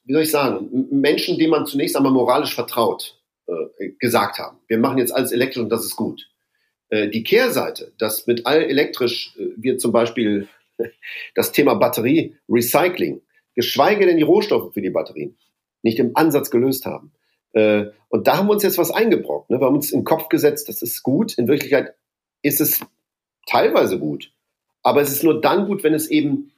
[0.05, 3.17] wie soll ich sagen, Menschen, denen man zunächst einmal moralisch vertraut,
[3.47, 4.59] äh, gesagt haben.
[4.67, 6.29] Wir machen jetzt alles elektrisch und das ist gut.
[6.89, 10.47] Äh, die Kehrseite, dass mit all elektrisch äh, wir zum Beispiel
[11.35, 13.21] das Thema Batterie Recycling,
[13.55, 15.37] geschweige denn die Rohstoffe für die Batterien,
[15.81, 17.13] nicht im Ansatz gelöst haben.
[17.53, 19.49] Äh, und da haben wir uns jetzt was eingebrockt.
[19.49, 19.59] Ne?
[19.59, 21.37] Wir haben uns im Kopf gesetzt, das ist gut.
[21.37, 21.95] In Wirklichkeit
[22.41, 22.81] ist es
[23.47, 24.31] teilweise gut.
[24.81, 26.51] Aber es ist nur dann gut, wenn es eben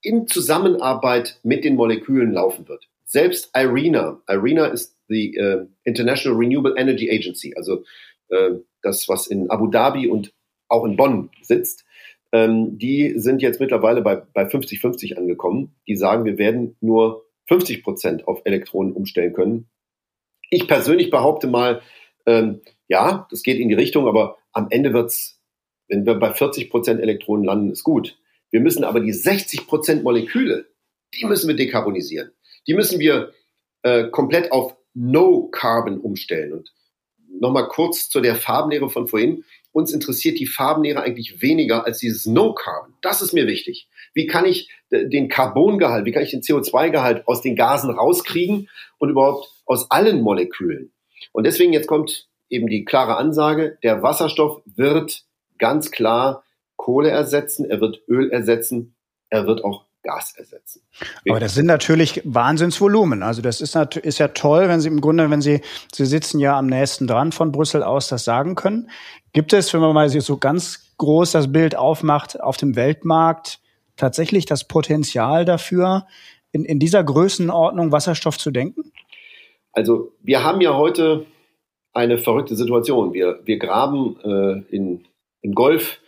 [0.00, 2.88] in Zusammenarbeit mit den Molekülen laufen wird.
[3.04, 7.84] Selbst IRENA, IRENA ist die uh, International Renewable Energy Agency, also
[8.32, 10.32] uh, das, was in Abu Dhabi und
[10.68, 11.84] auch in Bonn sitzt,
[12.32, 15.76] ähm, die sind jetzt mittlerweile bei, bei 50-50 angekommen.
[15.86, 19.68] Die sagen, wir werden nur 50 Prozent auf Elektronen umstellen können.
[20.50, 21.82] Ich persönlich behaupte mal,
[22.26, 25.40] ähm, ja, das geht in die Richtung, aber am Ende wird's,
[25.88, 28.18] wenn wir bei 40 Prozent Elektronen landen, ist gut.
[28.50, 30.66] Wir müssen aber die 60 Prozent Moleküle,
[31.14, 32.32] die müssen wir dekarbonisieren.
[32.66, 33.32] Die müssen wir
[33.82, 36.52] äh, komplett auf No Carbon umstellen.
[36.52, 36.72] Und
[37.40, 39.44] nochmal kurz zu der Farbenlehre von vorhin.
[39.72, 42.94] Uns interessiert die Farbenlehre eigentlich weniger als dieses No Carbon.
[43.00, 43.88] Das ist mir wichtig.
[44.12, 49.08] Wie kann ich den Carbongehalt, wie kann ich den CO2-Gehalt aus den Gasen rauskriegen und
[49.08, 50.92] überhaupt aus allen Molekülen?
[51.32, 55.24] Und deswegen jetzt kommt eben die klare Ansage, der Wasserstoff wird
[55.58, 56.44] ganz klar
[56.76, 58.94] Kohle ersetzen, er wird Öl ersetzen,
[59.30, 60.82] er wird auch Gas ersetzen.
[61.28, 63.22] Aber das sind natürlich Wahnsinnsvolumen.
[63.22, 65.60] Also das ist, ist ja toll, wenn Sie im Grunde, wenn Sie,
[65.92, 68.90] Sie sitzen ja am nächsten dran von Brüssel aus, das sagen können.
[69.32, 73.60] Gibt es, wenn man mal so ganz groß das Bild aufmacht, auf dem Weltmarkt
[73.96, 76.06] tatsächlich das Potenzial dafür,
[76.52, 78.92] in, in dieser Größenordnung Wasserstoff zu denken?
[79.72, 81.24] Also wir haben ja heute
[81.94, 83.14] eine verrückte Situation.
[83.14, 85.04] Wir, wir graben äh, in,
[85.40, 85.98] im Golf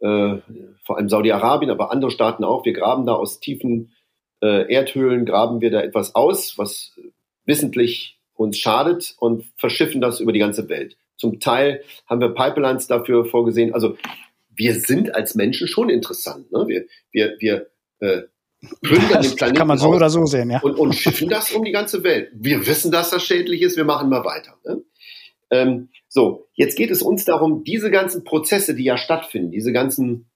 [0.00, 0.36] äh,
[0.84, 2.64] vor allem Saudi-Arabien, aber andere Staaten auch.
[2.64, 3.92] Wir graben da aus tiefen
[4.42, 6.98] äh, Erdhöhlen, graben wir da etwas aus, was
[7.44, 10.96] wissentlich uns schadet und verschiffen das über die ganze Welt.
[11.16, 13.74] Zum Teil haben wir Pipelines dafür vorgesehen.
[13.74, 13.96] Also
[14.54, 16.50] wir sind als Menschen schon interessant.
[16.50, 16.64] Ne?
[16.66, 17.66] Wir, wir, wir
[17.98, 18.22] äh,
[18.80, 20.60] plündern den Planeten kann man so oder so sehen, ja.
[20.60, 22.30] Und, und schiffen das um die ganze Welt.
[22.34, 24.56] Wir wissen, dass das schädlich ist, wir machen mal weiter.
[24.64, 24.82] Ne?
[25.50, 30.30] Ähm, so, jetzt geht es uns darum, diese ganzen Prozesse, die ja stattfinden, diese ganzen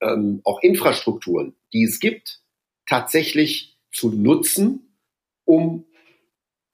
[0.00, 2.42] ähm, auch Infrastrukturen, die es gibt,
[2.86, 4.98] tatsächlich zu nutzen,
[5.44, 5.86] um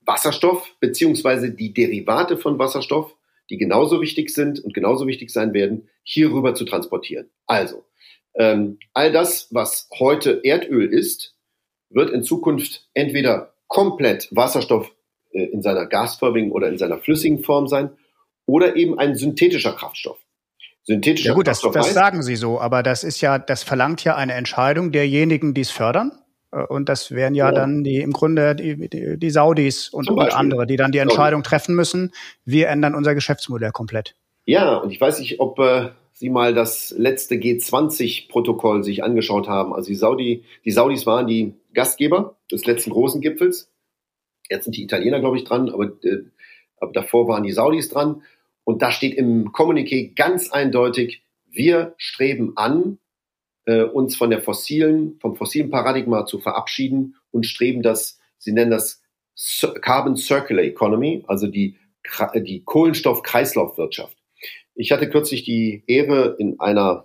[0.01, 3.17] Wasserstoff beziehungsweise die Derivate von Wasserstoff,
[3.51, 7.31] die genauso wichtig sind und genauso wichtig sein werden, hierüber zu transportieren.
[7.47, 7.85] Also,
[8.35, 11.37] ähm, all das, was heute Erdöl ist,
[11.91, 14.91] wird in Zukunft entweder komplett Wasserstoff
[15.33, 17.91] in seiner gasförmigen oder in seiner flüssigen Form sein
[18.47, 20.19] oder eben ein synthetischer Kraftstoff.
[20.85, 24.03] Synthetischer ja gut, das, Kraftstoff das sagen Sie so, aber das ist ja, das verlangt
[24.05, 26.13] ja eine Entscheidung derjenigen, die es fördern.
[26.51, 27.53] Äh, und das wären ja, ja.
[27.53, 31.43] dann die im Grunde die, die, die Saudis und, und, andere, die dann die Entscheidung
[31.43, 32.13] treffen müssen.
[32.45, 34.15] Wir ändern unser Geschäftsmodell komplett.
[34.45, 39.73] Ja, und ich weiß nicht, ob äh, Sie mal das letzte G20-Protokoll sich angeschaut haben.
[39.73, 43.72] Also die, Saudi, die Saudis waren die Gastgeber des letzten großen Gipfels.
[44.51, 46.25] Jetzt sind die Italiener, glaube ich, dran, aber, äh,
[46.79, 48.23] aber davor waren die Saudis dran.
[48.65, 52.99] Und da steht im Kommuniqué ganz eindeutig, wir streben an,
[53.67, 58.71] äh, uns von der fossilen, vom fossilen Paradigma zu verabschieden und streben das, sie nennen
[58.71, 59.03] das
[59.81, 61.77] Carbon Circular Economy, also die,
[62.35, 64.17] die Kohlenstoff-Kreislaufwirtschaft.
[64.75, 67.03] Ich hatte kürzlich die Ehre, in einer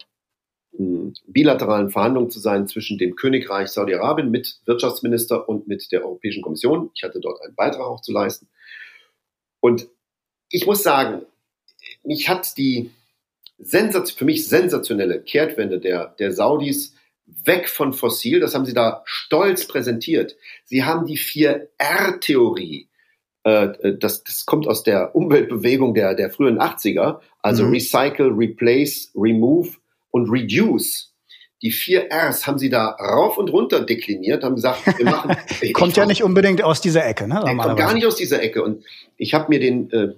[1.27, 6.91] bilateralen Verhandlung zu sein zwischen dem Königreich Saudi-Arabien mit Wirtschaftsminister und mit der Europäischen Kommission.
[6.93, 8.47] Ich hatte dort einen Beitrag auch zu leisten.
[9.59, 9.87] Und
[10.49, 11.23] ich muss sagen,
[12.03, 12.91] mich hat die
[13.59, 16.93] für mich sensationelle Kehrtwende der, der Saudis
[17.25, 20.37] weg von fossil, das haben sie da stolz präsentiert.
[20.65, 22.87] Sie haben die 4R-Theorie,
[23.43, 27.73] äh, das, das kommt aus der Umweltbewegung der, der frühen 80er, also mhm.
[27.73, 29.77] Recycle, Replace, Remove
[30.11, 31.13] und Reduce.
[31.63, 35.35] Die vier Rs haben sie da rauf und runter dekliniert, haben gesagt, wir machen.
[35.73, 37.39] kommt ja nicht unbedingt aus dieser Ecke, ne?
[37.57, 38.63] Kommt gar nicht aus dieser Ecke.
[38.63, 38.85] Und
[39.17, 40.13] ich habe mir den, äh,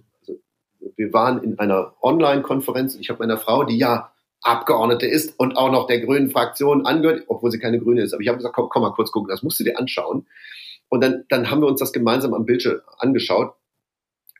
[0.98, 5.58] wir waren in einer Online-Konferenz und ich habe meiner Frau, die ja Abgeordnete ist und
[5.58, 8.14] auch noch der grünen Fraktion angehört, obwohl sie keine Grüne ist.
[8.14, 10.28] Aber ich habe gesagt, komm, komm mal kurz gucken, das musst du dir anschauen.
[10.88, 13.54] Und dann, dann haben wir uns das gemeinsam am Bildschirm angeschaut.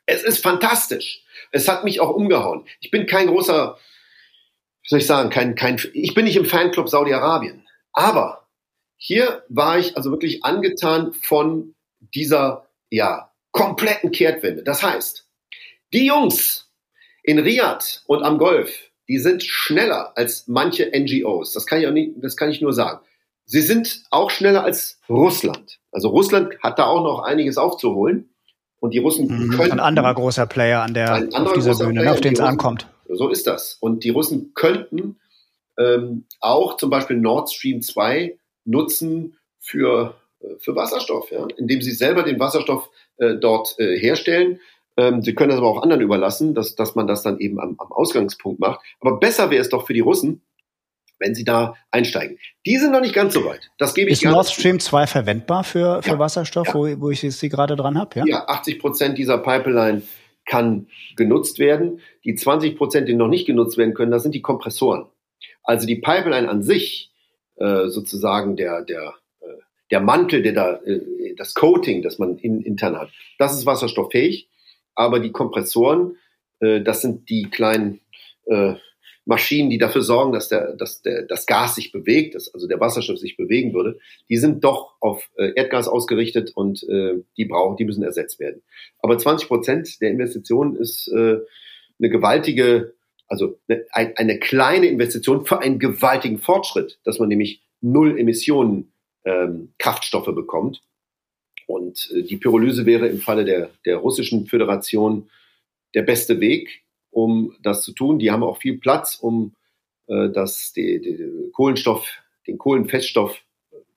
[0.06, 1.22] Es ist fantastisch.
[1.52, 2.64] Es hat mich auch umgehauen.
[2.80, 3.76] Ich bin kein großer,
[4.90, 7.62] soll ich sagen, kein, kein, ich bin nicht im Fanclub Saudi-Arabien.
[7.92, 8.48] Aber
[8.96, 14.64] hier war ich also wirklich angetan von dieser, ja, kompletten Kehrtwende.
[14.64, 15.28] Das heißt,
[15.92, 16.72] die Jungs
[17.22, 21.52] in Riyadh und am Golf, die sind schneller als manche NGOs.
[21.52, 22.98] Das kann ich auch nicht, das kann ich nur sagen.
[23.44, 25.78] Sie sind auch schneller als Russland.
[25.92, 28.28] Also Russland hat da auch noch einiges aufzuholen.
[28.80, 29.72] Und die Russen mhm, können.
[29.72, 32.88] Ein anderer großer Player an der, auf dieser Bühne, ne, Player, auf den es ankommt.
[33.16, 33.76] So ist das.
[33.80, 35.18] Und die Russen könnten
[35.78, 41.46] ähm, auch zum Beispiel Nord Stream 2 nutzen für, äh, für Wasserstoff, ja?
[41.56, 44.60] indem sie selber den Wasserstoff äh, dort äh, herstellen.
[44.96, 47.76] Ähm, sie können das aber auch anderen überlassen, dass, dass man das dann eben am,
[47.78, 48.80] am Ausgangspunkt macht.
[49.00, 50.42] Aber besser wäre es doch für die Russen,
[51.18, 52.38] wenn sie da einsteigen.
[52.66, 53.70] Die sind noch nicht ganz so weit.
[53.78, 56.74] Das gebe ich Ist Nord Stream 2 verwendbar für, für ja, Wasserstoff, ja.
[56.74, 58.20] Wo, wo ich sie gerade dran habe?
[58.20, 58.24] Ja?
[58.26, 60.02] ja, 80 Prozent dieser Pipeline
[60.46, 62.00] kann genutzt werden.
[62.24, 65.06] Die 20 Prozent, die noch nicht genutzt werden können, das sind die Kompressoren.
[65.62, 67.12] Also die Pipeline an sich,
[67.56, 69.46] äh, sozusagen der, der, äh,
[69.90, 74.48] der Mantel, der da, äh, das Coating, das man in, intern hat, das ist wasserstofffähig.
[74.94, 76.16] Aber die Kompressoren,
[76.60, 78.00] äh, das sind die kleinen
[79.30, 82.80] Maschinen, die dafür sorgen, dass, der, dass der, das Gas sich bewegt, dass also der
[82.80, 87.76] Wasserstoff sich bewegen würde, die sind doch auf äh, Erdgas ausgerichtet und äh, die brauchen,
[87.76, 88.60] die müssen ersetzt werden.
[88.98, 91.36] Aber 20 Prozent der Investitionen ist äh,
[92.00, 92.94] eine gewaltige,
[93.28, 98.92] also eine, eine kleine Investition für einen gewaltigen Fortschritt, dass man nämlich null Emissionen
[99.24, 100.82] ähm, Kraftstoffe bekommt.
[101.68, 105.30] Und äh, die Pyrolyse wäre im Falle der, der russischen Föderation
[105.94, 108.18] der beste Weg, um das zu tun.
[108.18, 109.54] Die haben auch viel Platz, um
[110.06, 112.06] äh, das, die, die Kohlenstoff,
[112.46, 113.42] den Kohlenfeststoff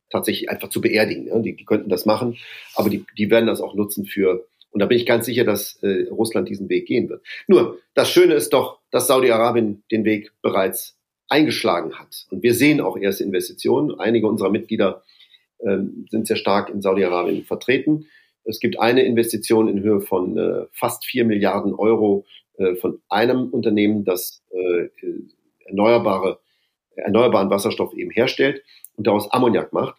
[0.09, 1.27] tatsächlich einfach zu beerdigen.
[1.27, 1.39] Ja?
[1.39, 2.37] Die, die könnten das machen,
[2.75, 5.75] aber die, die werden das auch nutzen für, und da bin ich ganz sicher, dass
[5.83, 7.23] äh, Russland diesen Weg gehen wird.
[7.47, 10.97] Nur, das Schöne ist doch, dass Saudi-Arabien den Weg bereits
[11.29, 12.27] eingeschlagen hat.
[12.29, 13.99] Und wir sehen auch erste Investitionen.
[13.99, 15.03] Einige unserer Mitglieder
[15.59, 18.07] ähm, sind sehr stark in Saudi-Arabien vertreten.
[18.43, 22.25] Es gibt eine Investition in Höhe von äh, fast vier Milliarden Euro
[22.57, 24.89] äh, von einem Unternehmen, das äh,
[25.65, 26.39] erneuerbare,
[26.95, 28.63] erneuerbaren Wasserstoff eben herstellt
[28.95, 29.95] und daraus Ammoniak macht.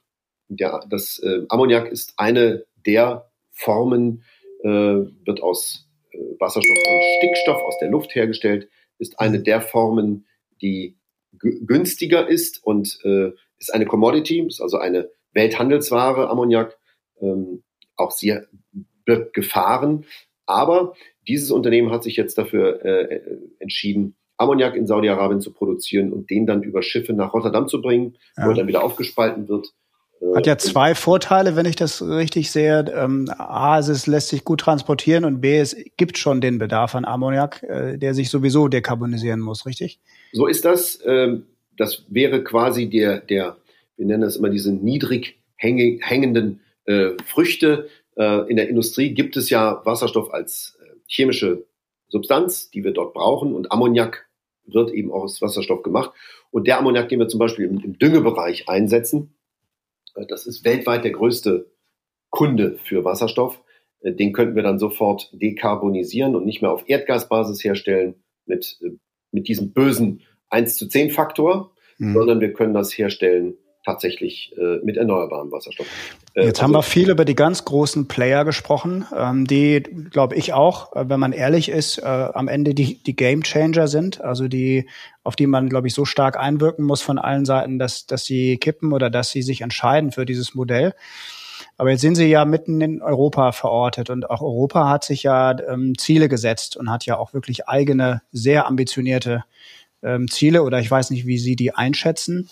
[0.49, 4.25] Der, das äh, Ammoniak ist eine der Formen,
[4.63, 10.27] äh, wird aus äh, Wasserstoff und Stickstoff aus der Luft hergestellt, ist eine der Formen,
[10.63, 10.97] die
[11.39, 16.79] günstiger ist und äh, ist eine Commodity, ist also eine Welthandelsware, Ammoniak.
[17.21, 17.63] Ähm,
[17.97, 18.47] auch sehr
[19.05, 20.05] birgt Gefahren,
[20.47, 20.95] aber
[21.27, 23.21] dieses Unternehmen hat sich jetzt dafür äh,
[23.59, 28.17] entschieden, Ammoniak in Saudi-Arabien zu produzieren und den dann über Schiffe nach Rotterdam zu bringen,
[28.37, 28.47] ja.
[28.47, 29.69] wo er dann wieder aufgespalten wird.
[30.21, 32.85] Äh, Hat ja zwei Vorteile, wenn ich das richtig sehe.
[32.95, 37.05] Ähm, A, es lässt sich gut transportieren und B, es gibt schon den Bedarf an
[37.05, 40.01] Ammoniak, äh, der sich sowieso dekarbonisieren muss, richtig?
[40.33, 40.99] So ist das.
[41.05, 41.47] Ähm,
[41.77, 43.57] das wäre quasi der, der,
[43.97, 47.89] wir nennen das immer diese niedrig hängenden äh, Früchte.
[48.17, 50.74] Äh, in der Industrie gibt es ja Wasserstoff als
[51.07, 51.67] chemische
[52.09, 53.55] Substanz, die wir dort brauchen.
[53.55, 54.29] Und Ammoniak
[54.67, 56.13] wird eben auch aus Wasserstoff gemacht.
[56.51, 59.35] Und der Ammoniak, den wir zum Beispiel im, im Düngebereich einsetzen,
[60.15, 61.71] äh, das ist weltweit der größte
[62.31, 63.63] Kunde für Wasserstoff.
[64.01, 68.91] Äh, den könnten wir dann sofort dekarbonisieren und nicht mehr auf Erdgasbasis herstellen mit, äh,
[69.33, 72.15] mit diesem bösen 1 zu 10 Faktor, mhm.
[72.15, 75.87] sondern wir können das herstellen tatsächlich äh, mit erneuerbarem Wasserstoff.
[76.35, 80.35] Äh, Jetzt also, haben wir viel über die ganz großen Player gesprochen, ähm, die, glaube
[80.37, 84.21] ich auch, äh, wenn man ehrlich ist, äh, am Ende die, die Game Changer sind,
[84.21, 84.89] also die,
[85.23, 88.57] auf die man, glaube ich, so stark einwirken muss von allen Seiten, dass, dass sie
[88.57, 90.95] kippen oder dass sie sich entscheiden für dieses Modell.
[91.77, 95.59] Aber jetzt sind sie ja mitten in Europa verortet und auch Europa hat sich ja
[95.69, 99.45] ähm, Ziele gesetzt und hat ja auch wirklich eigene, sehr ambitionierte
[100.03, 102.49] ähm, Ziele oder ich weiß nicht, wie Sie die einschätzen.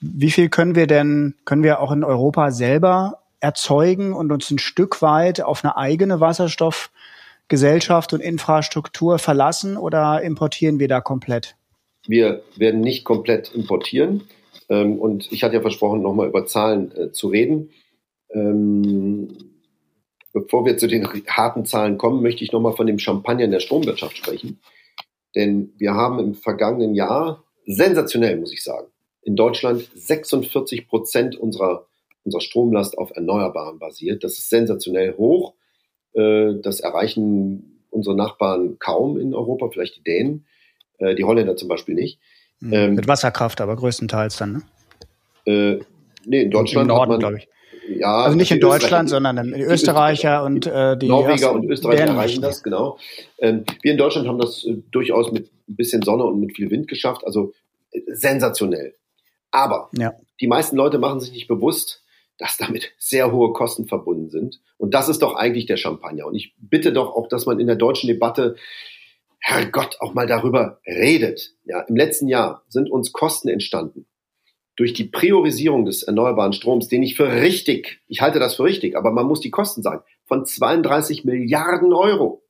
[0.00, 4.58] Wie viel können wir denn, können wir auch in Europa selber erzeugen und uns ein
[4.58, 11.56] Stück weit auf eine eigene Wasserstoffgesellschaft und Infrastruktur verlassen oder importieren wir da komplett?
[12.06, 14.22] Wir werden nicht komplett importieren.
[14.70, 17.70] Ähm, und ich hatte ja versprochen, nochmal über Zahlen äh, zu reden.
[18.30, 19.28] Ähm,
[20.32, 23.60] bevor wir zu den harten Zahlen kommen, möchte ich nochmal von dem Champagner in der
[23.60, 24.60] Stromwirtschaft sprechen.
[25.34, 28.86] Denn wir haben im vergangenen Jahr, sensationell muss ich sagen,
[29.30, 31.86] in Deutschland 46 Prozent unserer,
[32.24, 34.24] unserer Stromlast auf Erneuerbaren basiert.
[34.24, 35.54] Das ist sensationell hoch.
[36.14, 40.46] Äh, das erreichen unsere Nachbarn kaum in Europa, vielleicht die Dänen,
[40.98, 42.18] äh, die Holländer zum Beispiel nicht.
[42.58, 42.72] Mhm.
[42.72, 44.62] Ähm, Mit Wasserkraft aber größtenteils dann, ne?
[45.46, 45.84] Äh,
[46.26, 46.90] nee, in Deutschland.
[46.90, 47.48] Im Norden, glaube ich.
[47.88, 52.42] Ja, also nicht in Deutschland, sondern in Österreicher und äh, die Norweger und Österreicher erreichen
[52.42, 52.98] das, genau.
[53.38, 56.70] Ähm, wir in Deutschland haben das äh, durchaus mit ein bisschen Sonne und mit viel
[56.70, 57.52] Wind geschafft, also
[58.06, 58.94] sensationell.
[59.50, 60.12] Aber ja.
[60.40, 62.04] die meisten Leute machen sich nicht bewusst,
[62.38, 64.60] dass damit sehr hohe Kosten verbunden sind.
[64.78, 66.26] Und das ist doch eigentlich der Champagner.
[66.26, 68.56] Und ich bitte doch auch, dass man in der deutschen Debatte,
[69.38, 71.54] Herrgott, auch mal darüber redet.
[71.64, 74.06] Ja, im letzten Jahr sind uns Kosten entstanden
[74.80, 78.96] durch die Priorisierung des erneuerbaren Stroms, den ich für richtig, ich halte das für richtig,
[78.96, 82.42] aber man muss die Kosten sagen, von 32 Milliarden Euro.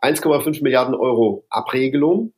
[0.00, 2.32] 1,5 Milliarden Euro Abregelung,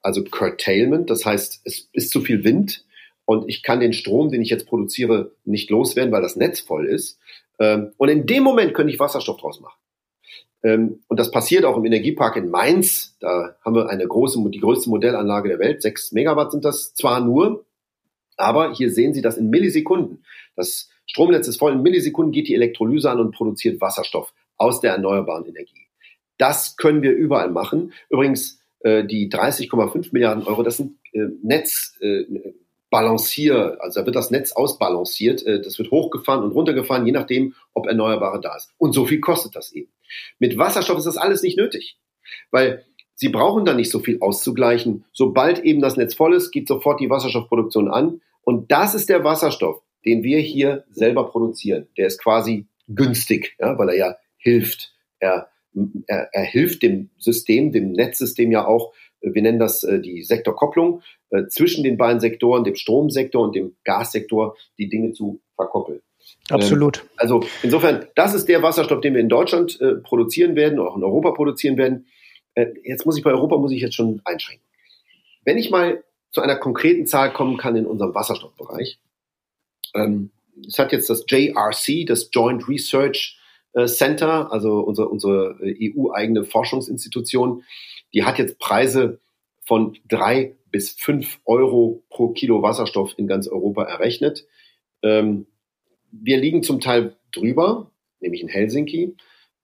[0.00, 2.84] also Curtailment, das heißt, es ist zu viel Wind
[3.24, 6.86] und ich kann den Strom, den ich jetzt produziere, nicht loswerden, weil das Netz voll
[6.86, 7.18] ist.
[7.58, 9.78] Ähm, und in dem Moment könnte ich Wasserstoff draus machen.
[10.62, 13.16] Ähm, und das passiert auch im Energiepark in Mainz.
[13.20, 15.82] Da haben wir eine große, die größte Modellanlage der Welt.
[15.82, 17.64] Sechs Megawatt sind das zwar nur,
[18.36, 20.24] aber hier sehen Sie das in Millisekunden.
[20.56, 21.72] Das Stromnetz ist voll.
[21.72, 25.88] In Millisekunden geht die Elektrolyse an und produziert Wasserstoff aus der erneuerbaren Energie.
[26.38, 27.92] Das können wir überall machen.
[28.08, 32.24] Übrigens, äh, die 30,5 Milliarden Euro, das sind äh, Netz, äh,
[32.92, 37.54] Balancier, also da wird das Netz ausbalanciert, äh, das wird hochgefahren und runtergefahren, je nachdem,
[37.72, 38.70] ob Erneuerbare da ist.
[38.78, 39.90] Und so viel kostet das eben.
[40.38, 41.96] Mit Wasserstoff ist das alles nicht nötig,
[42.50, 42.84] weil
[43.14, 45.04] Sie brauchen da nicht so viel auszugleichen.
[45.12, 48.20] Sobald eben das Netz voll ist, geht sofort die Wasserstoffproduktion an.
[48.42, 51.86] Und das ist der Wasserstoff, den wir hier selber produzieren.
[51.96, 54.92] Der ist quasi günstig, ja, weil er ja hilft.
[55.20, 55.48] Er,
[56.08, 61.02] er, er hilft dem System, dem Netzsystem ja auch, wir nennen das äh, die Sektorkopplung,
[61.32, 66.02] äh, zwischen den beiden Sektoren, dem Stromsektor und dem Gassektor, die Dinge zu verkoppeln.
[66.50, 66.98] Absolut.
[66.98, 70.96] Ähm, also insofern, das ist der Wasserstoff, den wir in Deutschland äh, produzieren werden, auch
[70.96, 72.06] in Europa produzieren werden.
[72.54, 74.66] Äh, jetzt muss ich bei Europa muss ich jetzt schon einschränken.
[75.44, 78.98] Wenn ich mal zu einer konkreten Zahl kommen kann in unserem Wasserstoffbereich,
[79.94, 80.30] ähm,
[80.66, 83.38] es hat jetzt das JRC, das Joint Research
[83.72, 87.64] äh, Center, also unsere, unsere äh, EU-eigene Forschungsinstitution,
[88.12, 89.18] die hat jetzt Preise
[89.64, 94.46] von drei bis fünf Euro pro Kilo Wasserstoff in ganz Europa errechnet.
[95.02, 95.46] Ähm,
[96.10, 99.14] wir liegen zum Teil drüber, nämlich in Helsinki,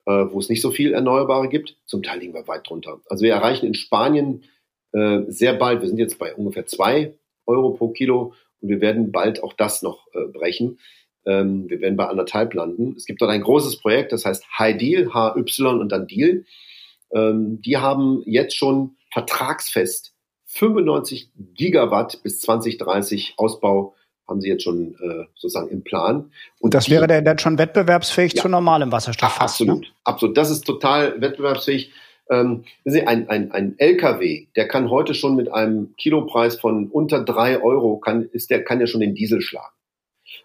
[0.07, 1.77] äh, wo es nicht so viel Erneuerbare gibt.
[1.87, 3.01] Zum Teil liegen wir weit drunter.
[3.09, 4.45] Also wir erreichen in Spanien
[4.93, 7.15] äh, sehr bald, wir sind jetzt bei ungefähr zwei
[7.47, 10.79] Euro pro Kilo und wir werden bald auch das noch äh, brechen.
[11.27, 12.95] Ähm, wir werden bei anderthalb landen.
[12.97, 16.45] Es gibt dort ein großes Projekt, das heißt High Deal, HY und dann Deal.
[17.13, 20.15] Ähm, die haben jetzt schon vertragsfest
[20.49, 23.95] 95 Gigawatt bis 2030 Ausbau
[24.27, 26.31] haben sie jetzt schon äh, sozusagen im Plan.
[26.61, 29.31] Und das die, wäre dann schon wettbewerbsfähig ja, zu normalem Wasserstoff.
[29.31, 29.89] Fast, absolut, ne?
[30.05, 30.37] absolut.
[30.37, 31.93] Das ist total wettbewerbsfähig.
[32.31, 37.63] Ähm, ein, ein, ein LKW, der kann heute schon mit einem Kilopreis von unter drei
[37.63, 39.75] Euro, kann, ist der, kann ja schon den Diesel schlagen.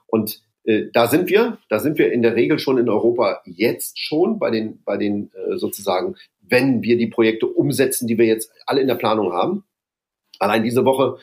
[0.07, 3.99] Und äh, da sind wir, da sind wir in der Regel schon in Europa jetzt
[3.99, 8.49] schon bei den, bei den äh, sozusagen, wenn wir die Projekte umsetzen, die wir jetzt
[8.65, 9.65] alle in der Planung haben.
[10.39, 11.17] Allein diese Woche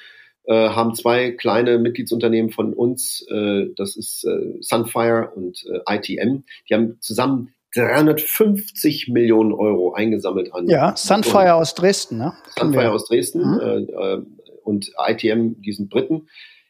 [0.44, 6.44] äh, haben zwei kleine Mitgliedsunternehmen von uns, äh, das ist äh, Sunfire und äh, ITM,
[6.68, 10.68] die haben zusammen 350 Millionen Euro eingesammelt an.
[10.68, 12.32] Ja, Sunfire aus Dresden, ne?
[12.58, 13.60] Sunfire aus Dresden mhm.
[13.60, 14.22] äh, äh
[14.62, 16.28] und ITM, die sind Briten.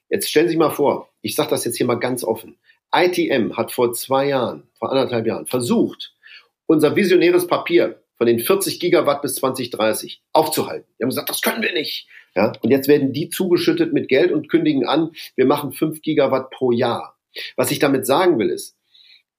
[0.09, 2.57] Jetzt stellen Sie sich mal vor, ich sage das jetzt hier mal ganz offen.
[2.95, 6.14] ITM hat vor zwei Jahren, vor anderthalb Jahren versucht,
[6.66, 10.86] unser visionäres Papier von den 40 Gigawatt bis 2030 aufzuhalten.
[10.99, 12.09] Die haben gesagt, das können wir nicht.
[12.35, 16.51] Ja, und jetzt werden die zugeschüttet mit Geld und kündigen an, wir machen fünf Gigawatt
[16.51, 17.16] pro Jahr.
[17.57, 18.76] Was ich damit sagen will ist,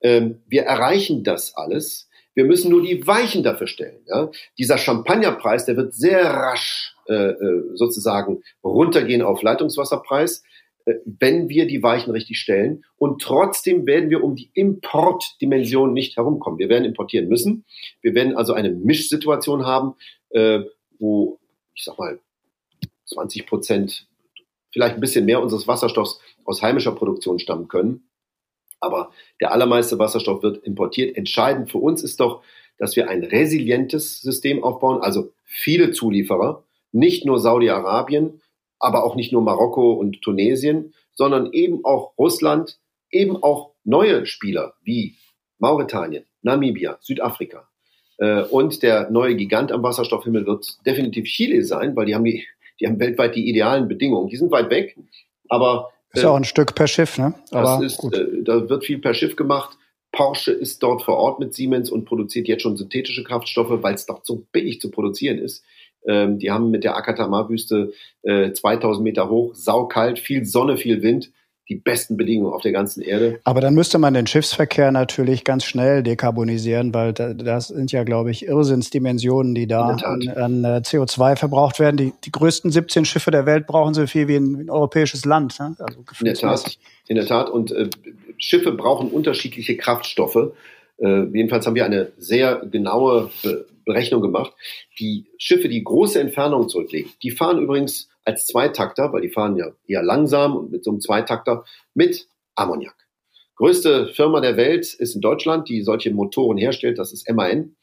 [0.02, 2.10] ähm, wir erreichen das alles.
[2.34, 4.02] Wir müssen nur die Weichen dafür stellen.
[4.08, 4.30] Ja?
[4.58, 10.44] Dieser Champagnerpreis, der wird sehr rasch äh, äh sozusagen runtergehen auf Leitungswasserpreis,
[10.86, 12.84] äh, wenn wir die Weichen richtig stellen.
[12.98, 16.60] Und trotzdem werden wir um die Importdimension nicht herumkommen.
[16.60, 17.66] Wir werden importieren müssen.
[18.02, 19.96] Wir werden also eine Mischsituation haben,
[20.30, 20.62] äh,
[21.00, 21.40] wo,
[21.76, 22.20] ich sag mal,
[23.14, 24.08] 20 Prozent,
[24.72, 28.10] vielleicht ein bisschen mehr unseres Wasserstoffs aus heimischer Produktion stammen können.
[28.80, 31.16] Aber der allermeiste Wasserstoff wird importiert.
[31.16, 32.44] Entscheidend für uns ist doch,
[32.78, 38.42] dass wir ein resilientes System aufbauen, also viele Zulieferer, nicht nur Saudi-Arabien,
[38.80, 42.80] aber auch nicht nur Marokko und Tunesien, sondern eben auch Russland,
[43.12, 45.16] eben auch neue Spieler wie
[45.60, 47.70] Mauretanien, Namibia, Südafrika.
[48.18, 52.48] Äh, und der neue Gigant am Wasserstoffhimmel wird definitiv Chile sein, weil die haben die
[52.82, 54.28] die haben weltweit die idealen Bedingungen.
[54.28, 54.98] Die sind weit weg,
[55.48, 57.36] aber ist ja auch ein Stück per Schiff, ne?
[57.52, 59.78] Aber das ist, äh, da wird viel per Schiff gemacht.
[60.12, 64.06] Porsche ist dort vor Ort mit Siemens und produziert jetzt schon synthetische Kraftstoffe, weil es
[64.06, 65.64] doch so billig zu produzieren ist.
[66.06, 71.32] Ähm, die haben mit der Akatama-Wüste äh, 2000 Meter hoch, saukalt, viel Sonne, viel Wind
[71.72, 73.40] die besten Bedingungen auf der ganzen Erde.
[73.46, 78.30] Aber dann müsste man den Schiffsverkehr natürlich ganz schnell dekarbonisieren, weil das sind ja, glaube
[78.30, 81.96] ich, Irrsinnsdimensionen, die da an, an, äh, CO2 verbraucht werden.
[81.96, 85.62] Die, die größten 17 Schiffe der Welt brauchen so viel wie ein, ein europäisches Land.
[85.62, 85.78] Ne?
[85.80, 87.50] Also in der Tat, in der Tat.
[87.50, 87.90] Und äh,
[88.38, 90.52] Schiffe brauchen unterschiedliche Kraftstoffe.
[90.98, 94.54] Äh, jedenfalls haben wir eine sehr genaue Be Berechnung gemacht.
[95.00, 99.72] Die Schiffe, die große Entfernungen zurücklegen, die fahren übrigens als Zweitakter, weil die fahren ja
[99.88, 102.96] eher langsam und mit so einem Zweitakter mit Ammoniak.
[103.56, 107.76] Größte Firma der Welt ist in Deutschland, die solche Motoren herstellt, das ist MAN.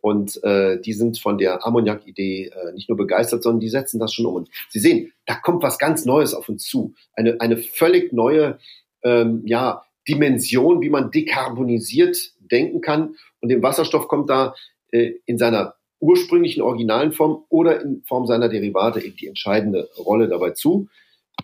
[0.00, 4.14] Und äh, die sind von der Ammoniak-Idee äh, nicht nur begeistert, sondern die setzen das
[4.14, 4.34] schon um.
[4.36, 6.94] Und Sie sehen, da kommt was ganz Neues auf uns zu.
[7.14, 8.58] Eine, eine völlig neue
[9.02, 13.16] ähm, ja, Dimension, wie man dekarbonisiert denken kann.
[13.40, 14.54] Und dem Wasserstoff kommt da
[14.92, 20.28] äh, in seiner ursprünglichen originalen Form oder in Form seiner Derivate eben die entscheidende Rolle
[20.28, 20.88] dabei zu.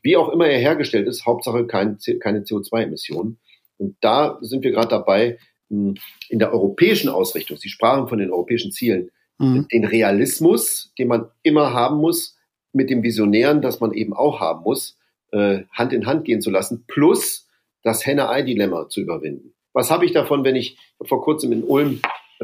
[0.02, 3.38] Wie auch immer er hergestellt ist, Hauptsache kein, keine CO2-Emissionen.
[3.78, 5.38] Und da sind wir gerade dabei,
[5.68, 5.94] hm,
[6.28, 9.66] in der europäischen Ausrichtung, Sie sprachen von den europäischen Zielen, mhm.
[9.72, 12.36] den Realismus, den man immer haben muss,
[12.72, 14.98] mit dem Visionären, das man eben auch haben muss,
[15.32, 17.48] äh, Hand in Hand gehen zu lassen, plus
[17.82, 19.54] das Henne-Ei-Dilemma zu überwinden.
[19.72, 22.00] Was habe ich davon, wenn ich vor kurzem in Ulm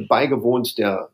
[0.08, 1.10] beigewohnt der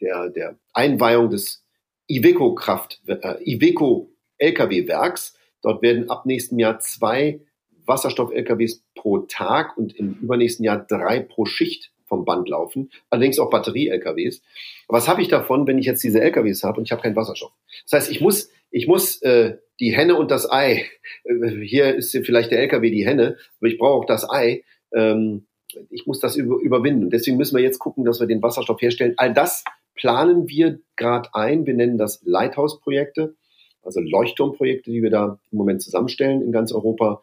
[0.00, 1.64] der, der Einweihung des
[2.08, 5.36] Iveco Kraft, äh, Iveco LKW-Werks.
[5.62, 7.40] Dort werden ab nächsten Jahr zwei
[7.86, 12.90] Wasserstoff-LKWs pro Tag und im übernächsten Jahr drei pro Schicht vom Band laufen.
[13.10, 14.42] Allerdings auch Batterie-LKWs.
[14.88, 17.52] Was habe ich davon, wenn ich jetzt diese LKWs habe und ich habe keinen Wasserstoff?
[17.84, 20.86] Das heißt, ich muss, ich muss äh, die Henne und das Ei.
[21.24, 24.62] Äh, hier ist vielleicht der LKW die Henne, aber ich brauche auch das Ei.
[24.94, 25.46] Ähm,
[25.90, 27.10] ich muss das über, überwinden.
[27.10, 29.14] Deswegen müssen wir jetzt gucken, dass wir den Wasserstoff herstellen.
[29.16, 29.64] All das
[29.96, 31.66] planen wir gerade ein.
[31.66, 33.34] Wir nennen das Lighthouse-Projekte,
[33.82, 37.22] also Leuchtturmprojekte, die wir da im Moment zusammenstellen in ganz Europa.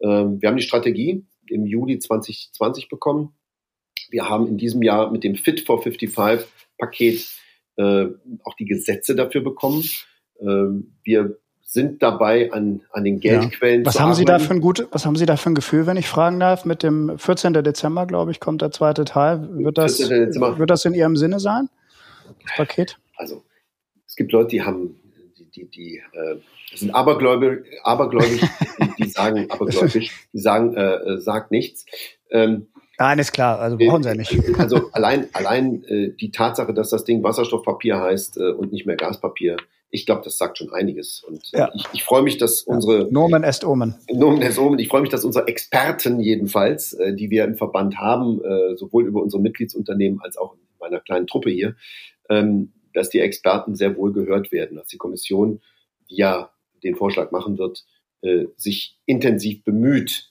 [0.00, 3.34] Ähm, wir haben die Strategie im Juli 2020 bekommen.
[4.10, 6.48] Wir haben in diesem Jahr mit dem Fit for 55
[6.78, 7.28] Paket
[7.76, 8.06] äh,
[8.44, 9.84] auch die Gesetze dafür bekommen.
[10.40, 11.38] Ähm, wir
[11.74, 13.86] sind dabei, an, an den Geldquellen ja.
[13.86, 15.86] was zu haben Sie da für ein gut, Was haben Sie da für ein Gefühl,
[15.86, 16.64] wenn ich fragen darf?
[16.64, 17.52] Mit dem 14.
[17.52, 19.48] Dezember, glaube ich, kommt der zweite Teil.
[19.58, 21.68] Wird das, wird das in Ihrem Sinne sein?
[22.44, 22.98] Das Paket?
[23.16, 23.44] Also,
[24.06, 25.00] es gibt Leute, die haben,
[25.38, 26.36] die, die, die äh,
[26.74, 28.40] sind abergläubig, abergläubig
[28.78, 31.86] die, die sagen, abergläubisch, die sagen, äh, äh, sagt nichts.
[32.30, 32.68] Ähm,
[32.98, 34.32] Nein, ist klar, also brauchen sie ja nicht.
[34.58, 38.96] Also allein, allein äh, die Tatsache, dass das Ding Wasserstoffpapier heißt äh, und nicht mehr
[38.96, 39.56] Gaspapier,
[39.94, 41.22] ich glaube, das sagt schon einiges.
[41.26, 41.70] Und äh, ja.
[41.74, 43.94] ich, ich freue mich, dass unsere Nomen est Omen.
[44.12, 44.78] Nomen est Omen.
[44.80, 49.06] Ich freue mich, dass unsere Experten jedenfalls, äh, die wir im Verband haben, äh, sowohl
[49.06, 51.76] über unsere Mitgliedsunternehmen als auch in meiner kleinen Truppe hier,
[52.28, 55.60] dass die Experten sehr wohl gehört werden, dass die Kommission,
[56.10, 56.50] die ja
[56.82, 57.84] den Vorschlag machen wird,
[58.22, 60.30] äh, sich intensiv bemüht,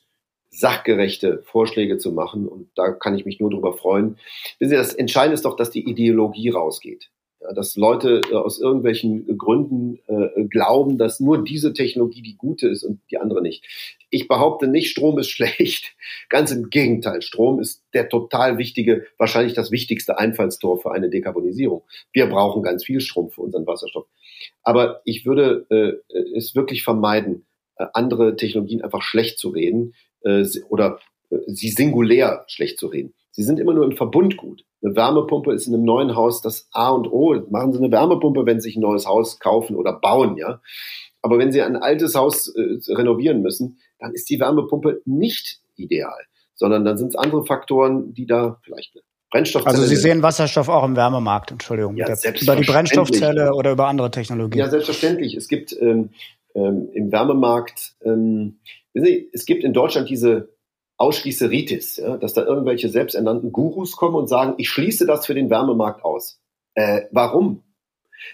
[0.49, 2.47] sachgerechte Vorschläge zu machen.
[2.47, 4.17] Und da kann ich mich nur darüber freuen.
[4.59, 7.09] Wissen Sie, das Entscheidende ist doch, dass die Ideologie rausgeht
[7.55, 12.83] dass Leute äh, aus irgendwelchen Gründen äh, glauben, dass nur diese Technologie die gute ist
[12.83, 13.65] und die andere nicht.
[14.09, 15.95] Ich behaupte nicht, Strom ist schlecht.
[16.29, 17.21] Ganz im Gegenteil.
[17.21, 21.83] Strom ist der total wichtige, wahrscheinlich das wichtigste Einfallstor für eine Dekarbonisierung.
[22.11, 24.05] Wir brauchen ganz viel Strom für unseren Wasserstoff.
[24.61, 27.45] Aber ich würde äh, es wirklich vermeiden,
[27.77, 31.12] äh, andere Technologien einfach schlecht zu reden äh, oder äh,
[31.47, 33.13] sie singulär schlecht zu reden.
[33.31, 34.63] Sie sind immer nur im Verbund gut.
[34.84, 37.36] Eine Wärmepumpe ist in einem neuen Haus das A und O.
[37.49, 40.61] Machen Sie eine Wärmepumpe, wenn Sie sich ein neues Haus kaufen oder bauen, ja.
[41.21, 46.19] Aber wenn Sie ein altes Haus äh, renovieren müssen, dann ist die Wärmepumpe nicht ideal,
[46.53, 48.93] sondern dann sind es andere Faktoren, die da vielleicht
[49.31, 49.75] Brennstoffzelle.
[49.75, 51.97] Also Sie sehen Wasserstoff auch im Wärmemarkt, Entschuldigung.
[51.97, 52.07] Ja,
[52.39, 54.59] über die Brennstoffzelle oder über andere Technologien.
[54.59, 55.36] Ja, selbstverständlich.
[55.36, 56.11] Es gibt ähm,
[56.53, 58.59] ähm, im Wärmemarkt, ähm,
[58.93, 60.53] Sie, es gibt in Deutschland diese
[61.04, 65.49] Ausschließeritis, ja, dass da irgendwelche selbsternannten Gurus kommen und sagen, ich schließe das für den
[65.49, 66.39] Wärmemarkt aus.
[66.76, 67.62] Äh, warum?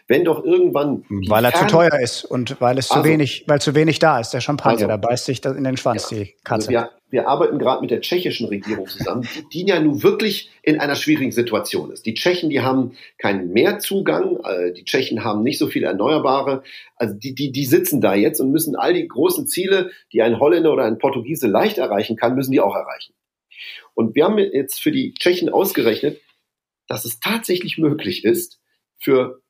[0.08, 1.06] Wenn doch irgendwann.
[1.28, 4.20] Weil er zu teuer ist und weil es also, zu wenig, weil zu wenig da
[4.20, 6.68] ist, der Champagner, also, da beißt sich das in den Schwanz, ja, die Katze.
[6.68, 10.52] Also wir, wir arbeiten gerade mit der tschechischen Regierung zusammen, die, die ja nun wirklich
[10.62, 12.06] in einer schwierigen Situation ist.
[12.06, 16.64] Die Tschechen, die haben keinen Mehrzugang, äh, die Tschechen haben nicht so viele Erneuerbare,
[16.96, 20.40] also die, die, die sitzen da jetzt und müssen all die großen Ziele, die ein
[20.40, 23.14] Holländer oder ein Portugiese leicht erreichen kann, müssen die auch erreichen.
[23.94, 26.22] Und wir haben jetzt für die Tschechen ausgerechnet,
[26.88, 28.60] dass es tatsächlich möglich ist,
[28.98, 29.42] für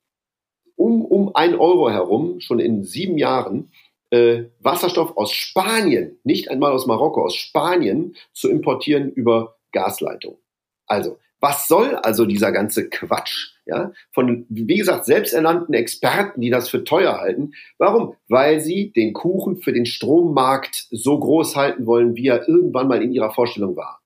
[0.80, 3.72] um, um ein Euro herum, schon in sieben Jahren,
[4.12, 10.40] äh, Wasserstoff aus Spanien, nicht einmal aus Marokko, aus Spanien zu importieren über Gasleitung.
[10.88, 13.54] Also, was soll also dieser ganze Quatsch?
[13.66, 17.52] Ja, von, wie gesagt, selbsternannten Experten, die das für teuer halten.
[17.78, 18.16] Warum?
[18.28, 23.04] Weil sie den Kuchen für den Strommarkt so groß halten wollen, wie er irgendwann mal
[23.04, 24.02] in ihrer Vorstellung war.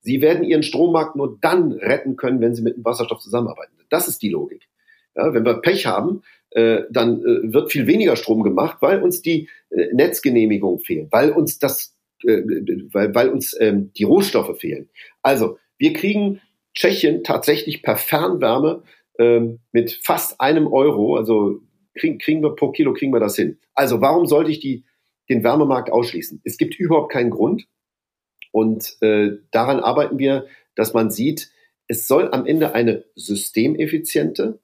[0.00, 3.72] Sie werden ihren Strommarkt nur dann retten können, wenn sie mit dem Wasserstoff zusammenarbeiten.
[3.90, 4.68] Das ist die Logik.
[5.14, 9.22] Ja, wenn wir Pech haben, äh, dann äh, wird viel weniger Strom gemacht, weil uns
[9.22, 12.42] die äh, Netzgenehmigung fehlen, weil uns das, äh,
[12.92, 14.88] weil, weil uns ähm, die Rohstoffe fehlen.
[15.22, 16.40] Also wir kriegen
[16.74, 18.82] Tschechien tatsächlich per Fernwärme
[19.18, 21.60] ähm, mit fast einem Euro, also
[21.94, 23.58] kriegen, kriegen wir pro Kilo kriegen wir das hin.
[23.74, 24.84] Also warum sollte ich die,
[25.28, 26.40] den Wärmemarkt ausschließen?
[26.44, 27.66] Es gibt überhaupt keinen Grund.
[28.50, 31.50] Und äh, daran arbeiten wir, dass man sieht,
[31.88, 34.60] es soll am Ende eine systemeffiziente,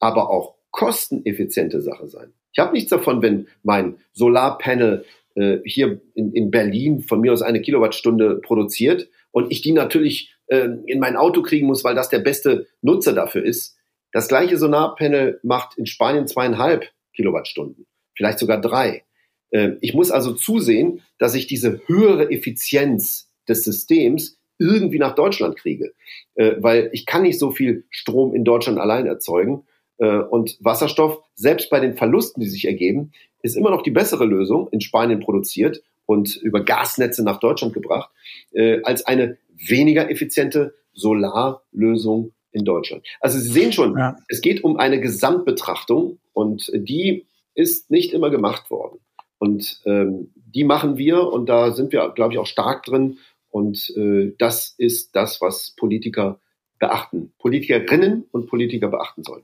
[0.00, 2.32] aber auch kosteneffiziente Sache sein.
[2.52, 7.42] Ich habe nichts davon, wenn mein Solarpanel äh, hier in, in Berlin von mir aus
[7.42, 12.08] eine Kilowattstunde produziert und ich die natürlich äh, in mein Auto kriegen muss, weil das
[12.08, 13.76] der beste Nutzer dafür ist.
[14.12, 17.86] Das gleiche Solarpanel macht in Spanien zweieinhalb Kilowattstunden,
[18.16, 19.04] vielleicht sogar drei.
[19.50, 25.56] Äh, ich muss also zusehen, dass ich diese höhere Effizienz des Systems irgendwie nach Deutschland
[25.56, 25.92] kriege,
[26.34, 29.66] äh, weil ich kann nicht so viel Strom in Deutschland allein erzeugen
[30.06, 34.68] und Wasserstoff, selbst bei den Verlusten, die sich ergeben, ist immer noch die bessere Lösung,
[34.70, 38.10] in Spanien produziert und über Gasnetze nach Deutschland gebracht,
[38.52, 43.06] äh, als eine weniger effiziente Solarlösung in Deutschland.
[43.20, 44.16] Also Sie sehen schon, ja.
[44.28, 49.00] es geht um eine Gesamtbetrachtung und die ist nicht immer gemacht worden.
[49.38, 53.18] Und ähm, die machen wir und da sind wir, glaube ich, auch stark drin.
[53.50, 56.40] Und äh, das ist das, was Politiker
[56.78, 59.42] beachten, Politikerinnen und Politiker beachten sollen.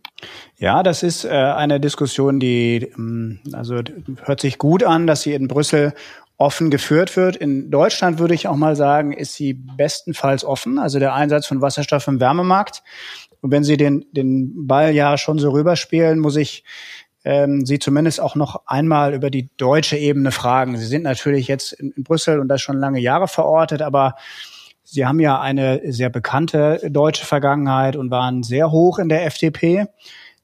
[0.59, 3.81] Ja, das ist äh, eine Diskussion, die ähm, also
[4.23, 5.93] hört sich gut an, dass sie in Brüssel
[6.37, 7.37] offen geführt wird.
[7.37, 11.61] In Deutschland würde ich auch mal sagen, ist sie bestenfalls offen, also der Einsatz von
[11.61, 12.83] Wasserstoff im Wärmemarkt.
[13.41, 16.65] Und wenn Sie den, den Ball ja schon so rüberspielen, muss ich
[17.25, 20.79] ähm, Sie zumindest auch noch einmal über die deutsche Ebene fragen.
[20.79, 24.15] Sie sind natürlich jetzt in, in Brüssel und das schon lange Jahre verortet, aber
[24.85, 29.87] Sie haben ja eine sehr bekannte deutsche Vergangenheit und waren sehr hoch in der FDP.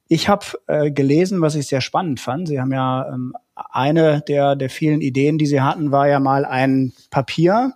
[0.09, 2.49] Ich habe äh, gelesen, was ich sehr spannend fand.
[2.49, 6.45] Sie haben ja ähm, eine der, der vielen Ideen, die Sie hatten, war ja mal
[6.45, 7.75] ein Papier,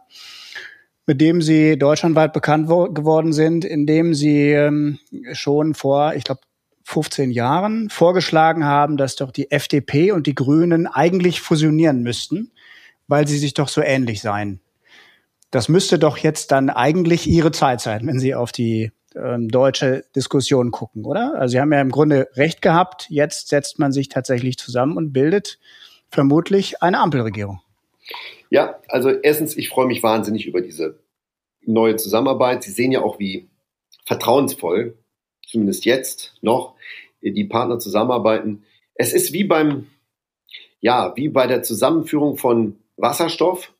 [1.06, 4.98] mit dem Sie deutschlandweit bekannt geworden sind, in dem Sie ähm,
[5.32, 6.40] schon vor, ich glaube,
[6.84, 12.52] 15 Jahren vorgeschlagen haben, dass doch die FDP und die Grünen eigentlich fusionieren müssten,
[13.08, 14.60] weil sie sich doch so ähnlich seien.
[15.54, 20.04] Das müsste doch jetzt dann eigentlich Ihre Zeit sein, wenn Sie auf die ähm, deutsche
[20.16, 21.34] Diskussion gucken, oder?
[21.36, 23.06] Also Sie haben ja im Grunde recht gehabt.
[23.08, 25.60] Jetzt setzt man sich tatsächlich zusammen und bildet
[26.10, 27.60] vermutlich eine Ampelregierung.
[28.50, 30.98] Ja, also erstens, ich freue mich wahnsinnig über diese
[31.64, 32.64] neue Zusammenarbeit.
[32.64, 33.48] Sie sehen ja auch, wie
[34.06, 34.98] vertrauensvoll,
[35.46, 36.74] zumindest jetzt noch,
[37.22, 38.64] die Partner zusammenarbeiten.
[38.96, 39.86] Es ist wie beim,
[40.80, 43.73] ja, wie bei der Zusammenführung von Wasserstoff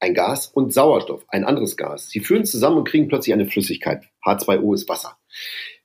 [0.00, 2.08] ein Gas und Sauerstoff, ein anderes Gas.
[2.08, 4.04] Sie führen zusammen und kriegen plötzlich eine Flüssigkeit.
[4.26, 5.16] H2O ist Wasser.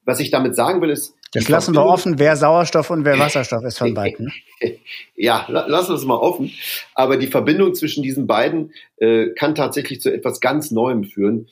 [0.05, 1.15] Was ich damit sagen will, ist.
[1.33, 4.31] Das lassen wir offen, wer Sauerstoff und wer Wasserstoff ist von beiden.
[5.15, 6.53] ja, lassen wir es mal offen.
[6.93, 11.49] Aber die Verbindung zwischen diesen beiden äh, kann tatsächlich zu etwas ganz Neuem führen.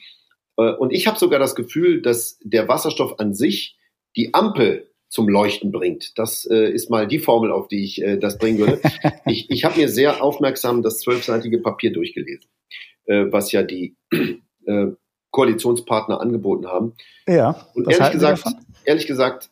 [0.58, 3.78] Äh, und ich habe sogar das Gefühl, dass der Wasserstoff an sich
[4.16, 6.18] die Ampel zum Leuchten bringt.
[6.18, 8.82] Das äh, ist mal die Formel, auf die ich äh, das bringen würde.
[9.28, 12.50] ich ich habe mir sehr aufmerksam das zwölfseitige Papier durchgelesen.
[13.06, 13.96] äh, was ja die
[14.66, 14.88] äh,
[15.30, 16.96] Koalitionspartner angeboten haben.
[17.28, 17.68] Ja.
[17.76, 18.44] Und ehrlich gesagt,
[18.86, 19.52] ehrlich gesagt,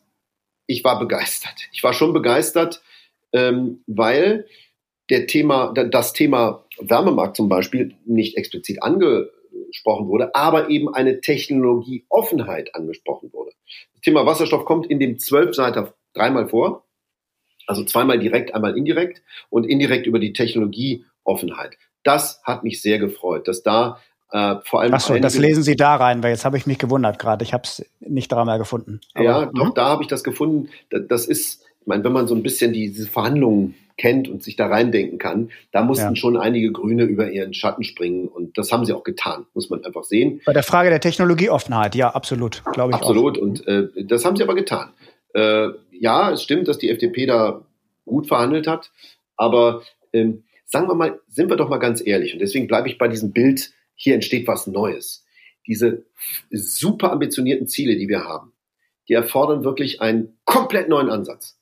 [0.66, 1.68] ich war begeistert.
[1.72, 2.82] Ich war schon begeistert,
[3.32, 4.46] ähm, weil
[5.10, 12.74] der Thema, das Thema Wärmemarkt zum Beispiel nicht explizit angesprochen wurde, aber eben eine Technologieoffenheit
[12.74, 13.52] angesprochen wurde.
[14.02, 16.84] Thema Wasserstoff kommt in dem Zwölfseiter dreimal vor,
[17.66, 21.78] also zweimal direkt, einmal indirekt und indirekt über die Technologieoffenheit.
[22.02, 24.00] Das hat mich sehr gefreut, dass da
[24.32, 24.94] äh, vor allem.
[24.94, 27.44] Achso, das lesen Sie da rein, weil jetzt habe ich mich gewundert gerade.
[27.44, 29.00] Ich habe es nicht dreimal gefunden.
[29.14, 29.74] Aber, ja, doch, mhm.
[29.74, 30.70] da habe ich das gefunden.
[30.90, 34.66] Das ist, ich meine, wenn man so ein bisschen diese Verhandlungen kennt und sich da
[34.66, 36.16] reindenken kann, da mussten ja.
[36.16, 39.84] schon einige Grüne über ihren Schatten springen und das haben sie auch getan, muss man
[39.84, 40.40] einfach sehen.
[40.44, 42.96] Bei der Frage der Technologieoffenheit, ja, absolut, glaube ich.
[42.96, 43.42] Absolut auch.
[43.42, 44.92] und äh, das haben sie aber getan.
[45.34, 47.62] Äh, ja, es stimmt, dass die FDP da
[48.04, 48.90] gut verhandelt hat,
[49.36, 49.82] aber
[50.12, 53.08] ähm, sagen wir mal, sind wir doch mal ganz ehrlich und deswegen bleibe ich bei
[53.08, 55.24] diesem Bild, hier entsteht was Neues.
[55.66, 56.04] Diese
[56.50, 58.52] super ambitionierten Ziele, die wir haben,
[59.08, 61.58] die erfordern wirklich einen komplett neuen Ansatz.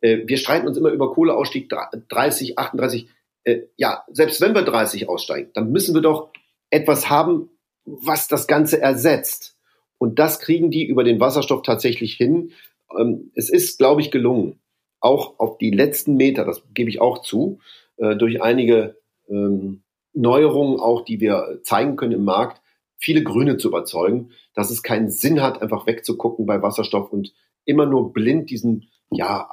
[0.00, 1.68] Äh, wir streiten uns immer über Kohleausstieg
[2.08, 3.08] 30, 38.
[3.44, 6.30] Äh, ja, selbst wenn wir 30 aussteigen, dann müssen wir doch
[6.70, 7.50] etwas haben,
[7.84, 9.56] was das Ganze ersetzt.
[9.98, 12.52] Und das kriegen die über den Wasserstoff tatsächlich hin.
[12.98, 14.60] Ähm, es ist, glaube ich, gelungen,
[15.00, 17.58] auch auf die letzten Meter, das gebe ich auch zu,
[17.96, 18.96] äh, durch einige
[19.28, 19.82] ähm,
[20.12, 22.60] Neuerungen auch, die wir zeigen können im Markt,
[22.98, 27.32] viele Grüne zu überzeugen, dass es keinen Sinn hat, einfach wegzugucken bei Wasserstoff und
[27.64, 29.48] immer nur blind diesen ja,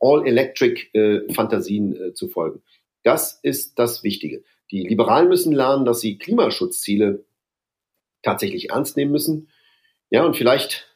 [0.00, 2.62] All-Electric-Fantasien äh, äh, zu folgen.
[3.02, 4.42] Das ist das Wichtige.
[4.70, 7.24] Die Liberalen müssen lernen, dass sie Klimaschutzziele
[8.22, 9.48] tatsächlich ernst nehmen müssen.
[10.10, 10.88] Ja, und vielleicht,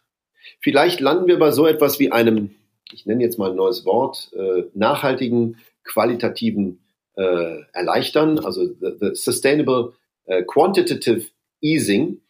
[0.60, 2.54] vielleicht landen wir bei so etwas wie einem,
[2.92, 6.84] ich nenne jetzt mal ein neues Wort, äh, nachhaltigen, qualitativen
[7.16, 9.92] äh, erleichtern, also the, the Sustainable
[10.24, 11.26] äh, Quantitative
[11.60, 12.22] Easing.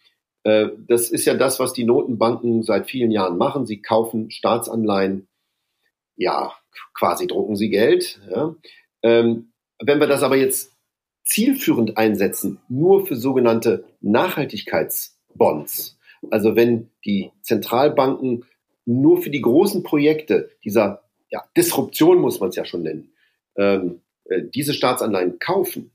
[0.45, 3.67] Äh, das ist ja das, was die Notenbanken seit vielen Jahren machen.
[3.67, 5.29] Sie kaufen Staatsanleihen
[6.17, 6.53] ja,
[6.95, 8.21] quasi drucken sie Geld.
[8.31, 8.55] Ja.
[9.03, 9.53] Ähm,
[9.83, 10.77] wenn wir das aber jetzt
[11.25, 15.99] zielführend einsetzen, nur für sogenannte Nachhaltigkeitsbonds,
[16.31, 18.45] also wenn die Zentralbanken
[18.85, 23.13] nur für die großen Projekte dieser ja, Disruption, muss man es ja schon nennen,
[23.57, 25.93] ähm, äh, diese Staatsanleihen kaufen,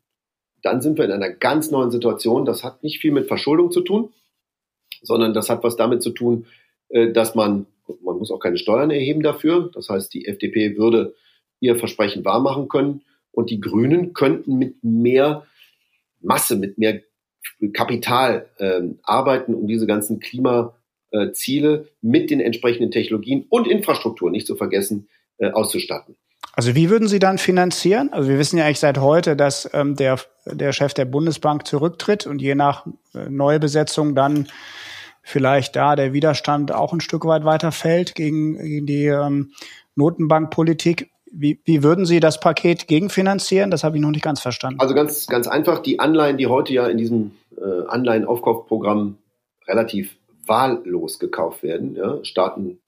[0.62, 2.46] dann sind wir in einer ganz neuen Situation.
[2.46, 4.14] Das hat nicht viel mit Verschuldung zu tun,
[5.02, 6.48] sondern das hat was damit zu tun,
[6.90, 7.66] dass man
[8.02, 9.70] man muss auch keine Steuern erheben dafür.
[9.74, 11.16] Das heißt, die FDP würde
[11.60, 15.46] ihr Versprechen wahrmachen können und die Grünen könnten mit mehr
[16.22, 17.02] Masse, mit mehr
[17.74, 24.56] Kapital äh, arbeiten, um diese ganzen Klimaziele mit den entsprechenden Technologien und Infrastruktur, nicht zu
[24.56, 25.08] vergessen,
[25.38, 26.16] äh, auszustatten.
[26.54, 28.14] Also wie würden Sie dann finanzieren?
[28.14, 32.26] Also wir wissen ja eigentlich seit heute, dass ähm, der, der Chef der Bundesbank zurücktritt
[32.26, 34.48] und je nach äh, Neubesetzung dann
[35.26, 39.52] vielleicht da der Widerstand auch ein Stück weit weiterfällt gegen, gegen die ähm,
[39.96, 41.10] Notenbankpolitik.
[41.32, 43.72] Wie, wie würden Sie das Paket gegenfinanzieren?
[43.72, 44.80] Das habe ich noch nicht ganz verstanden.
[44.80, 49.18] Also ganz, ganz einfach, die Anleihen, die heute ja in diesem äh, Anleihenaufkaufprogramm
[49.68, 50.16] relativ
[50.46, 52.80] wahllos gekauft werden, ja, Staaten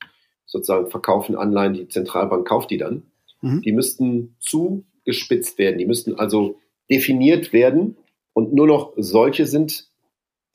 [0.46, 3.02] sozusagen verkaufen Anleihen, die Zentralbank kauft die dann,
[3.42, 3.64] mhm.
[3.64, 6.60] die müssten zugespitzt werden, die müssten also
[6.90, 7.98] definiert werden
[8.34, 9.88] und nur noch solche sind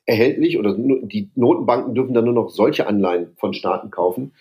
[0.05, 4.33] erhältlich oder die Notenbanken dürfen dann nur noch solche Anleihen von Staaten kaufen,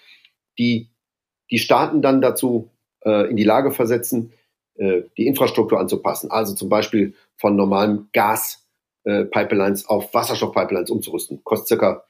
[0.58, 0.88] die
[1.50, 2.70] die Staaten dann dazu
[3.04, 4.32] äh, in die Lage versetzen,
[4.74, 6.30] äh, die Infrastruktur anzupassen.
[6.30, 11.44] Also zum Beispiel von normalen Gas-Pipelines äh, auf Wasserstoff-Pipelines umzurüsten.
[11.44, 12.04] Kostet circa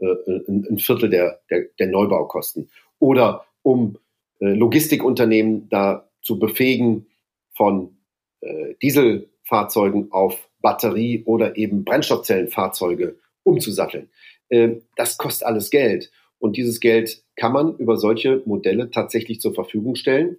[0.00, 0.06] äh,
[0.48, 2.70] ein, ein, Viertel der, der, der, Neubaukosten.
[2.98, 3.98] Oder um
[4.40, 7.06] äh, Logistikunternehmen da zu befähigen,
[7.54, 7.96] von
[8.40, 14.08] äh, Dieselfahrzeugen auf Batterie- oder eben Brennstoffzellenfahrzeuge umzusatteln.
[14.50, 16.10] Ähm, das kostet alles Geld.
[16.38, 20.38] Und dieses Geld kann man über solche Modelle tatsächlich zur Verfügung stellen.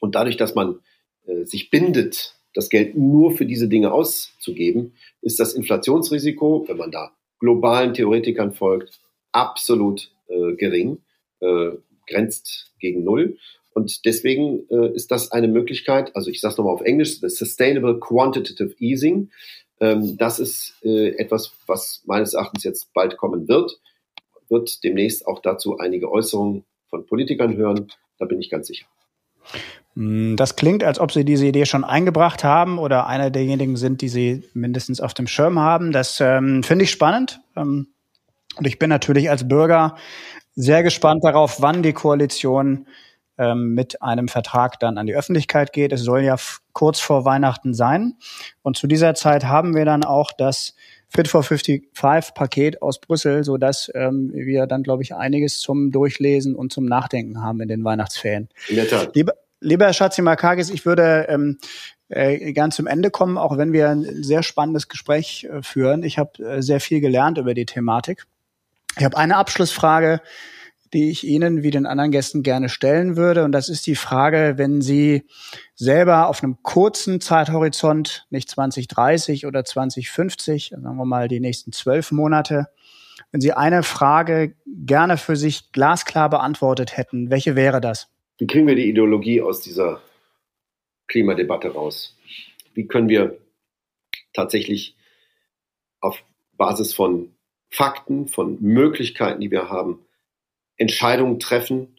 [0.00, 0.80] Und dadurch, dass man
[1.26, 6.90] äh, sich bindet, das Geld nur für diese Dinge auszugeben, ist das Inflationsrisiko, wenn man
[6.90, 9.00] da globalen Theoretikern folgt,
[9.32, 10.98] absolut äh, gering,
[11.40, 11.70] äh,
[12.06, 13.38] grenzt gegen Null.
[13.72, 17.28] Und deswegen äh, ist das eine Möglichkeit, also ich sage es nochmal auf Englisch, the
[17.28, 19.30] Sustainable Quantitative Easing.
[19.80, 23.80] Ähm, das ist äh, etwas, was meines Erachtens jetzt bald kommen wird.
[24.48, 27.88] Wird demnächst auch dazu einige Äußerungen von Politikern hören.
[28.18, 28.86] Da bin ich ganz sicher.
[29.94, 34.02] Hm, das klingt, als ob Sie diese Idee schon eingebracht haben oder einer derjenigen sind,
[34.02, 35.92] die Sie mindestens auf dem Schirm haben.
[35.92, 37.40] Das ähm, finde ich spannend.
[37.56, 37.88] Ähm,
[38.56, 39.96] und ich bin natürlich als Bürger
[40.54, 42.86] sehr gespannt darauf, wann die Koalition
[43.40, 45.92] ähm, mit einem Vertrag dann an die Öffentlichkeit geht.
[45.92, 46.36] Es soll ja
[46.72, 48.14] kurz vor Weihnachten sein.
[48.62, 50.74] Und zu dieser Zeit haben wir dann auch das
[51.08, 55.90] Fit for 55 Paket aus Brüssel, so dass ähm, wir dann, glaube ich, einiges zum
[55.90, 58.48] Durchlesen und zum Nachdenken haben in den Weihnachtsferien.
[58.68, 59.16] In der Tat.
[59.16, 61.58] Lieber, lieber Herr Schatzimakakis, ich würde ähm,
[62.10, 66.02] äh, ganz zum Ende kommen, auch wenn wir ein sehr spannendes Gespräch äh, führen.
[66.02, 68.26] Ich habe äh, sehr viel gelernt über die Thematik.
[68.98, 70.20] Ich habe eine Abschlussfrage,
[70.92, 73.44] die ich Ihnen wie den anderen Gästen gerne stellen würde.
[73.44, 75.24] Und das ist die Frage, wenn Sie
[75.74, 82.10] selber auf einem kurzen Zeithorizont, nicht 2030 oder 2050, sagen wir mal die nächsten zwölf
[82.10, 82.66] Monate,
[83.30, 88.08] wenn Sie eine Frage gerne für sich glasklar beantwortet hätten, welche wäre das?
[88.38, 90.00] Wie kriegen wir die Ideologie aus dieser
[91.06, 92.16] Klimadebatte raus?
[92.74, 93.38] Wie können wir
[94.32, 94.96] tatsächlich
[96.00, 96.22] auf
[96.56, 97.34] Basis von
[97.68, 100.00] Fakten, von Möglichkeiten, die wir haben,
[100.80, 101.98] Entscheidungen treffen,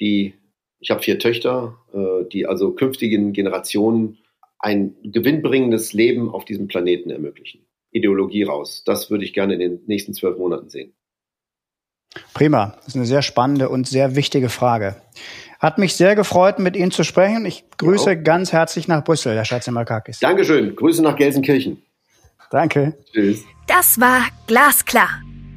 [0.00, 0.34] die,
[0.80, 4.18] ich habe vier Töchter, äh, die also künftigen Generationen
[4.58, 7.66] ein gewinnbringendes Leben auf diesem Planeten ermöglichen.
[7.90, 8.82] Ideologie raus.
[8.84, 10.94] Das würde ich gerne in den nächsten zwölf Monaten sehen.
[12.32, 12.74] Prima.
[12.76, 14.96] Das ist eine sehr spannende und sehr wichtige Frage.
[15.60, 17.44] Hat mich sehr gefreut, mit Ihnen zu sprechen.
[17.44, 18.14] Ich grüße ja.
[18.14, 20.20] ganz herzlich nach Brüssel, Herr Schatzimarkakis.
[20.20, 20.74] Dankeschön.
[20.74, 21.82] Grüße nach Gelsenkirchen.
[22.50, 22.96] Danke.
[23.12, 23.44] Tschüss.
[23.66, 25.20] Das war Glasklar,